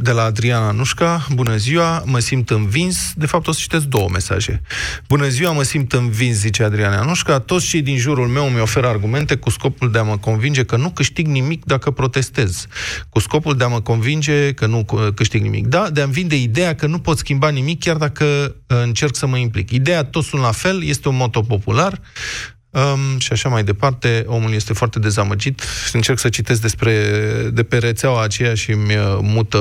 [0.00, 1.26] de la Adriana Nușca.
[1.34, 3.12] Bună ziua, mă simt învins.
[3.14, 4.62] De fapt, o să citesc două mesaje.
[5.08, 7.38] Bună ziua, mă simt învins, zice Adriana Nușca.
[7.38, 10.76] Toți cei din jurul meu mi oferă argumente cu scopul de a mă convinge că
[10.76, 12.66] nu câștig nimic dacă protestez.
[13.08, 15.66] Cu scopul de a mă convinge că nu câștig nimic.
[15.66, 19.26] Da, de a-mi vinde ideea că nu pot schimba nimic chiar dacă uh, încerc să
[19.26, 19.70] mă implic.
[19.70, 22.00] Ideea toți sunt la fel, este un moto popular.
[22.70, 25.62] Um, și așa mai departe, omul este foarte dezamăgit.
[25.92, 26.94] Încerc să citesc despre,
[27.52, 29.58] de pe rețeaua aceea și îmi uh, mută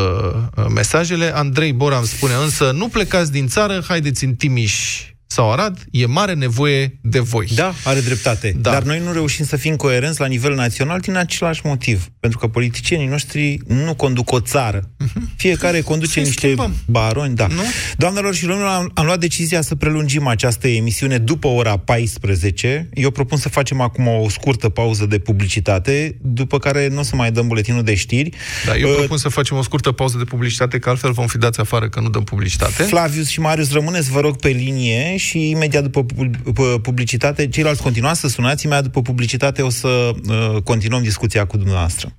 [0.56, 1.36] uh, mesajele.
[1.36, 6.06] Andrei Bora îmi spune însă, nu plecați din țară, haideți în Timiș sau Arad, e
[6.06, 7.48] mare nevoie de voi.
[7.56, 8.56] Da, are dreptate.
[8.60, 8.72] Da.
[8.72, 12.08] Dar noi nu reușim să fim coerenți la nivel național din același motiv.
[12.20, 14.80] Pentru că politicienii noștri nu conduc o țară.
[14.80, 15.36] Uh-huh.
[15.36, 16.76] Fiecare conduce să niște schimbăm.
[16.86, 17.36] baroni.
[17.36, 17.48] Da.
[17.48, 17.62] Nu?
[17.98, 22.90] Doamnelor și domnilor, am, am luat decizia să prelungim această emisiune după ora 14.
[22.94, 27.16] Eu propun să facem acum o scurtă pauză de publicitate, după care nu o să
[27.16, 28.30] mai dăm buletinul de știri.
[28.66, 31.38] Da, eu uh, propun să facem o scurtă pauză de publicitate, că altfel vom fi
[31.38, 32.84] dați afară că nu dăm publicitate.
[32.84, 36.06] Flavius și Marius, rămâneți, vă rog, pe linie și imediat după
[36.82, 42.19] publicitate, ceilalți continuați să sunați, imediat după publicitate o să uh, continuăm discuția cu dumneavoastră.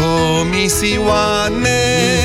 [0.00, 1.68] Comisioane.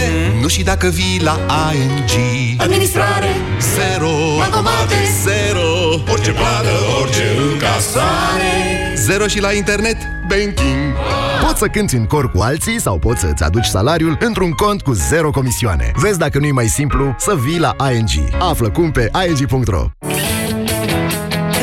[0.08, 0.42] Mm-hmm.
[0.42, 1.40] Nu și dacă vii la
[1.74, 3.28] ING Administrare.
[3.76, 4.10] Zero.
[4.38, 6.02] Bankomate Zero.
[6.12, 6.70] Orice plată,
[7.02, 8.94] orice încasare.
[8.96, 9.98] Zero și la internet
[10.28, 10.96] Banking.
[11.42, 14.92] Poți să cânti în cor cu alții sau poți să-ți aduci salariul într-un cont cu
[14.92, 15.92] zero comisioane.
[15.96, 18.10] Vezi dacă nu-i mai simplu să vii la ING.
[18.40, 19.86] Află cum pe ing.ro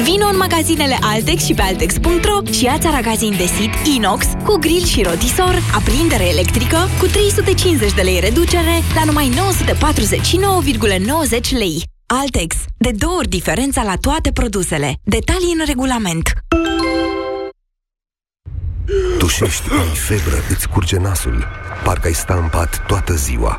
[0.05, 4.85] Vino în magazinele Altex și pe Altex.ro și ia-ți aragazin de sit inox cu grill
[4.85, 9.37] și rotisor, aprindere electrică cu 350 de lei reducere la numai 949,90
[11.59, 11.83] lei.
[12.07, 12.57] Altex.
[12.77, 14.95] De două ori diferența la toate produsele.
[15.03, 16.33] Detalii în regulament.
[19.19, 21.47] Tușești, ai febră, îți curge nasul.
[21.85, 23.59] Parcă ai sta în pat toată ziua.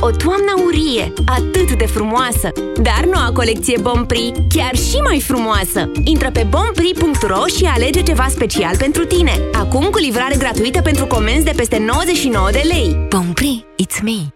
[0.00, 5.90] O toamnă aurie, atât de frumoasă, dar noua colecție Bompri, chiar și mai frumoasă.
[6.04, 9.40] Intră pe bompri.ro și alege ceva special pentru tine.
[9.52, 13.06] Acum cu livrare gratuită pentru comenzi de peste 99 de lei.
[13.08, 14.35] Bompri, it's me!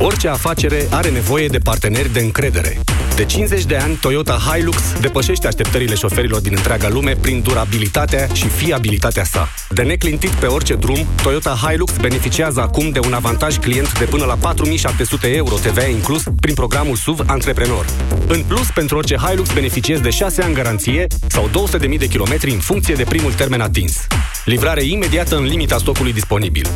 [0.00, 2.78] Orice afacere are nevoie de parteneri de încredere.
[3.14, 8.48] De 50 de ani, Toyota Hilux depășește așteptările șoferilor din întreaga lume prin durabilitatea și
[8.48, 9.48] fiabilitatea sa.
[9.70, 14.24] De neclintit pe orice drum, Toyota Hilux beneficiază acum de un avantaj client de până
[14.24, 17.86] la 4700 euro TVA inclus prin programul SUV Antreprenor.
[18.26, 21.50] În plus, pentru orice Hilux beneficiezi de 6 ani garanție sau
[21.88, 24.06] 200.000 de kilometri în funcție de primul termen atins.
[24.44, 26.66] Livrare imediată în limita stocului disponibil.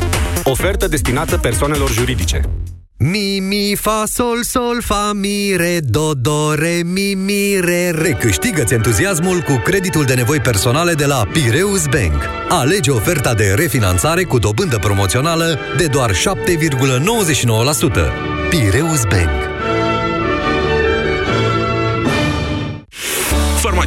[0.43, 2.41] Ofertă destinată persoanelor juridice.
[3.03, 8.09] Mi, mi, fa, sol, sol, fa, mi, re, do, do, re, mi, mi, re, re.
[8.19, 12.23] Câștigă-ți entuziasmul cu creditul de nevoi personale de la Pireus Bank.
[12.49, 16.17] Alege oferta de refinanțare cu dobândă promoțională de doar 7,99%.
[18.49, 19.60] Pireus Bank.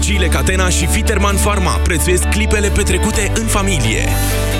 [0.05, 4.09] Farmaciile Catena și Fiterman Pharma prețuiesc clipele petrecute în familie.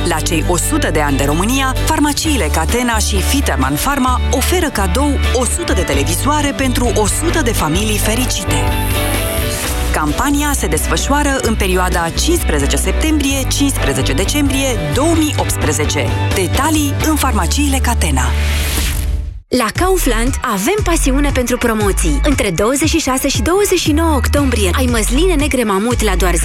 [0.09, 5.73] La cei 100 de ani de România, farmaciile Catena și Fiterman Pharma oferă cadou 100
[5.73, 8.55] de televizoare pentru 100 de familii fericite.
[9.93, 16.07] Campania se desfășoară în perioada 15 septembrie-15 decembrie 2018.
[16.35, 18.25] Detalii în farmaciile Catena.
[19.57, 22.21] La Kaufland avem pasiune pentru promoții.
[22.23, 26.41] Între 26 și 29 octombrie ai măsline negre mamut la doar 0,99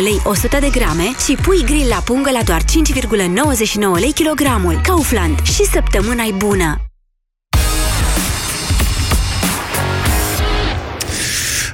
[0.00, 4.80] lei 100 de grame și pui grill la pungă la doar 5,99 lei kilogramul.
[4.82, 5.42] Kaufland.
[5.42, 6.83] Și săptămâna e bună!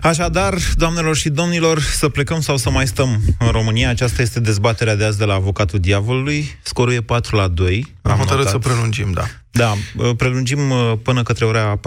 [0.03, 3.88] Așadar, doamnelor și domnilor, să plecăm sau să mai stăm în România?
[3.88, 6.59] Aceasta este dezbaterea de azi de la avocatul diavolului.
[6.62, 7.94] Scorul e 4 la 2.
[8.03, 9.24] Am hotărât să prelungim, da.
[9.51, 9.74] Da,
[10.16, 11.80] prelungim uh, până către ora 14.30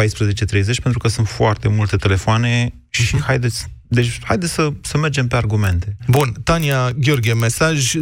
[0.82, 5.98] pentru că sunt foarte multe telefoane și haideți deci, haideți să, să mergem pe argumente.
[6.08, 7.92] Bun, Tania Gheorghe, mesaj